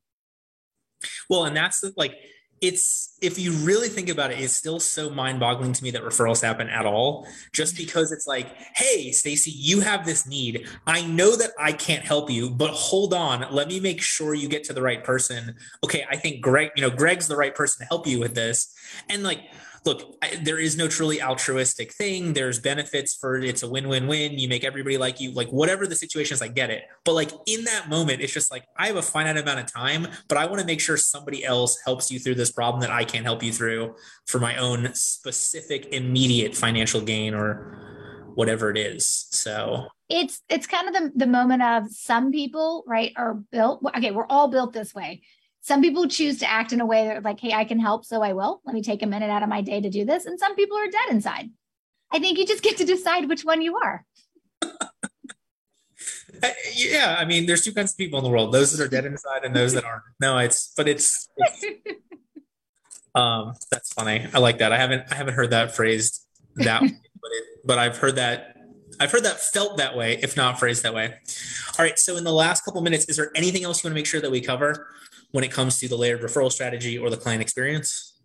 [1.31, 2.17] Well, and that's like,
[2.65, 6.43] it's if you really think about it, it's still so mind-boggling to me that referrals
[6.43, 7.27] happen at all.
[7.53, 7.85] Just mm-hmm.
[7.85, 10.67] because it's like, hey, Stacy, you have this need.
[10.87, 14.49] I know that I can't help you, but hold on, let me make sure you
[14.49, 15.55] get to the right person.
[15.83, 18.75] Okay, I think Greg, you know, Greg's the right person to help you with this.
[19.09, 19.41] And like,
[19.85, 22.32] look, I, there is no truly altruistic thing.
[22.32, 24.39] There's benefits for it's a win win win.
[24.39, 26.85] You make everybody like you, like whatever the situation is, I get it.
[27.05, 30.07] But like in that moment, it's just like I have a finite amount of time,
[30.28, 33.05] but I want to make sure somebody else helps you through this problem that I
[33.05, 33.95] can't help you through
[34.26, 39.26] for my own specific immediate financial gain or whatever it is.
[39.30, 44.11] So it's it's kind of the, the moment of some people right are built okay
[44.11, 45.22] we're all built this way
[45.65, 48.21] some people choose to act in a way that like, hey, I can help, so
[48.21, 48.61] I will.
[48.67, 50.27] Let me take a minute out of my day to do this.
[50.27, 51.49] And some people are dead inside.
[52.12, 54.05] I think you just get to decide which one you are.
[56.75, 59.07] yeah, I mean, there's two kinds of people in the world: those that are dead
[59.07, 60.03] inside and those that aren't.
[60.21, 61.65] No, it's but it's, it's
[63.15, 64.27] um, that's funny.
[64.35, 64.71] I like that.
[64.71, 66.89] I haven't I haven't heard that phrased that, way,
[67.23, 68.55] but it, but I've heard that
[69.01, 71.15] I've heard that felt that way, if not phrased that way.
[71.79, 71.99] All right.
[71.99, 74.21] So in the last couple minutes, is there anything else you want to make sure
[74.21, 74.89] that we cover
[75.35, 78.20] when it comes to the layered referral strategy or the client experience?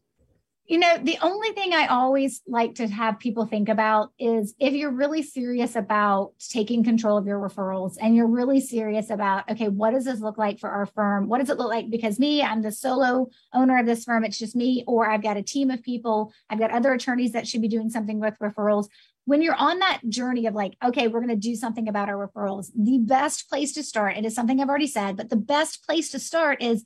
[0.67, 4.75] You know, the only thing I always like to have people think about is if
[4.75, 9.69] you're really serious about taking control of your referrals and you're really serious about, okay,
[9.69, 11.27] what does this look like for our firm?
[11.27, 11.89] What does it look like?
[11.89, 15.37] Because me, I'm the solo owner of this firm, it's just me, or I've got
[15.37, 18.85] a team of people, I've got other attorneys that should be doing something with referrals
[19.29, 22.27] when you're on that journey of like, okay, we're going to do something about our
[22.27, 25.85] referrals, the best place to start, it is something I've already said, but the best
[25.85, 26.83] place to start is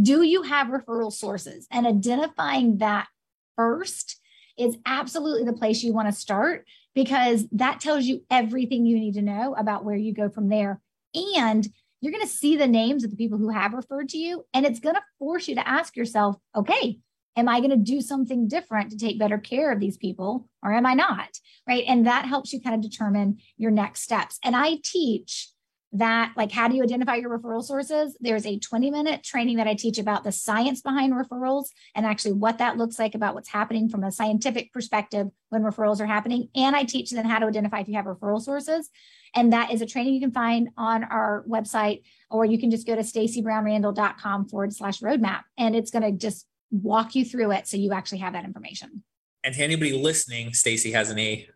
[0.00, 1.66] do you have referral sources?
[1.70, 3.08] And identifying that
[3.56, 4.18] first
[4.56, 6.64] is absolutely the place you want to start
[6.94, 10.80] because that tells you everything you need to know about where you go from there.
[11.14, 11.68] And
[12.00, 14.64] you're going to see the names of the people who have referred to you, and
[14.64, 17.00] it's going to force you to ask yourself, okay,
[17.36, 20.72] am I going to do something different to take better care of these people or
[20.72, 21.28] am I not?
[21.66, 21.84] Right.
[21.86, 24.38] And that helps you kind of determine your next steps.
[24.44, 25.48] And I teach
[25.94, 28.16] that, like, how do you identify your referral sources?
[28.20, 32.32] There's a 20 minute training that I teach about the science behind referrals and actually
[32.32, 36.48] what that looks like about what's happening from a scientific perspective when referrals are happening.
[36.54, 38.88] And I teach them how to identify if you have referral sources.
[39.34, 42.86] And that is a training you can find on our website, or you can just
[42.86, 45.42] go to stacybrownrandall.com forward slash roadmap.
[45.58, 49.04] And it's going to just walk you through it so you actually have that information.
[49.44, 51.48] And to anybody listening, Stacy has an E.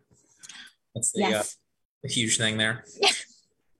[0.93, 1.57] That's the, yes.
[2.05, 2.85] uh, huge thing there.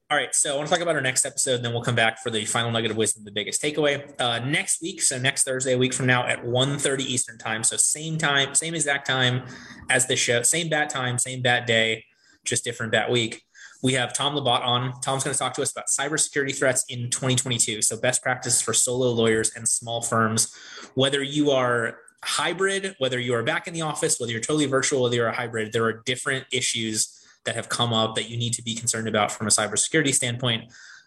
[0.09, 1.95] All right, so I want to talk about our next episode, and then we'll come
[1.95, 4.09] back for the final nugget of wisdom, the biggest takeaway.
[4.21, 7.61] Uh, next week, so next Thursday, a week from now at 1.30 Eastern time.
[7.61, 9.43] So same time, same exact time
[9.89, 12.05] as the show, same bat time, same bat day,
[12.45, 13.43] just different bat week.
[13.87, 14.99] We have Tom Labat on.
[14.99, 17.81] Tom's going to talk to us about cybersecurity threats in 2022.
[17.81, 20.53] So best practices for solo lawyers and small firms.
[20.95, 25.03] Whether you are hybrid, whether you are back in the office, whether you're totally virtual,
[25.03, 28.51] whether you're a hybrid, there are different issues that have come up that you need
[28.55, 30.65] to be concerned about from a cybersecurity standpoint.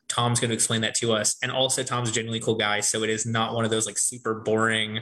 [0.08, 1.36] Tom's going to explain that to us.
[1.42, 2.80] And also, Tom's a genuinely cool guy.
[2.80, 5.00] So it is not one of those like super boring,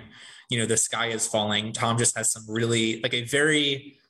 [0.51, 1.73] you know, the sky is falling.
[1.73, 4.01] Tom just has some really, like a very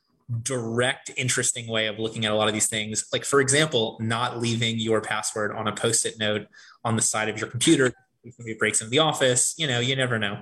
[0.42, 3.06] direct, interesting way of looking at a lot of these things.
[3.12, 6.46] Like, for example, not leaving your password on a post it note
[6.84, 7.94] on the side of your computer
[8.38, 9.54] maybe breaks into the office.
[9.56, 10.38] You know, you never know.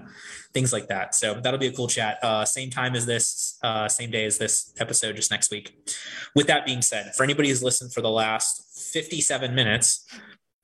[0.52, 1.14] Things like that.
[1.14, 2.18] So that'll be a cool chat.
[2.22, 5.76] Uh, same time as this, uh, same day as this episode, just next week.
[6.34, 10.06] With that being said, for anybody who's listened for the last 57 minutes,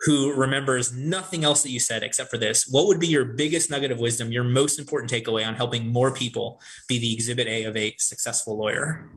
[0.02, 3.70] who remembers nothing else that you said except for this, what would be your biggest
[3.70, 7.64] nugget of wisdom, your most important takeaway on helping more people be the exhibit A
[7.64, 9.08] of a successful lawyer?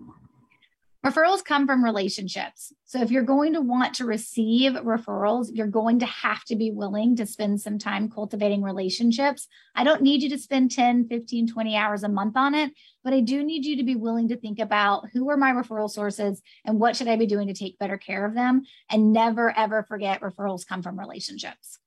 [1.06, 2.74] Referrals come from relationships.
[2.86, 6.72] So if you're going to want to receive referrals, you're going to have to be
[6.72, 9.47] willing to spend some time cultivating relationships.
[9.76, 13.14] I don't need you to spend 10, 15, 20 hours a month on it, but
[13.14, 16.41] I do need you to be willing to think about who are my referral sources
[16.66, 19.84] and what should I be doing to take better care of them and never ever
[19.84, 21.78] forget referrals come from relationships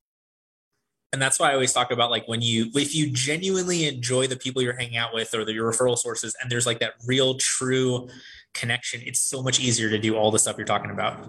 [1.12, 4.36] and that's why I always talk about like when you if you genuinely enjoy the
[4.36, 7.34] people you're hanging out with or the, your referral sources and there's like that real
[7.34, 8.08] true
[8.54, 11.26] connection it's so much easier to do all the stuff you're talking about.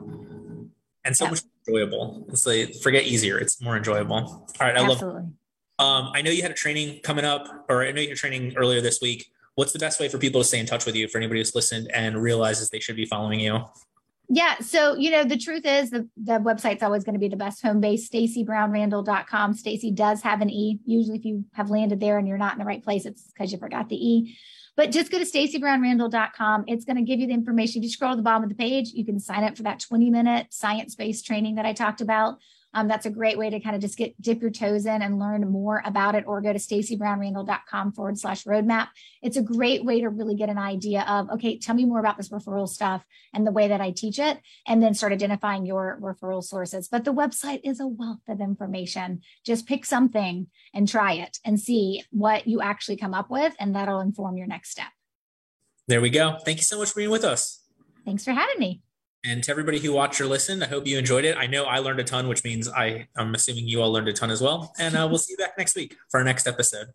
[1.05, 1.32] And so yeah.
[1.32, 2.25] much enjoyable.
[2.30, 4.15] It's like forget easier it's more enjoyable.
[4.15, 5.21] All right i Absolutely.
[5.21, 5.25] love
[5.80, 8.82] um, i know you had a training coming up or i know you're training earlier
[8.82, 9.32] this week.
[9.55, 11.53] What's the best way for people to stay in touch with you for anybody who's
[11.53, 13.65] listened and realizes they should be following you
[14.30, 14.59] yeah.
[14.59, 17.63] So, you know, the truth is the, the website's always going to be the best
[17.63, 19.55] home base, stacybrownrandall.com.
[19.55, 20.80] Stacy does have an E.
[20.86, 23.51] Usually if you have landed there and you're not in the right place, it's because
[23.51, 24.38] you forgot the E.
[24.75, 26.65] But just go to stacybrownrandall.com.
[26.67, 27.80] It's going to give you the information.
[27.80, 29.80] If you scroll to the bottom of the page, you can sign up for that
[29.80, 32.38] 20 minute science based training that I talked about.
[32.74, 35.20] Um, that's a great way to kind of just get dip your toes in and
[35.20, 38.89] learn more about it or go to stacybrownrandall.com forward slash roadmap.
[39.22, 42.17] It's a great way to really get an idea of, okay, tell me more about
[42.17, 43.03] this referral stuff
[43.34, 46.88] and the way that I teach it, and then start identifying your referral sources.
[46.88, 49.22] But the website is a wealth of information.
[49.45, 53.76] Just pick something and try it and see what you actually come up with, and
[53.76, 54.89] that'll inform your next step.
[55.88, 56.38] There we go.
[56.45, 57.63] Thank you so much for being with us.
[58.05, 58.82] Thanks for having me.
[59.26, 61.36] And to everybody who watched or listened, I hope you enjoyed it.
[61.38, 64.13] I know I learned a ton, which means I, I'm assuming you all learned a
[64.13, 64.74] ton as well.
[64.80, 66.88] And uh, we'll see you back next week for our next episode.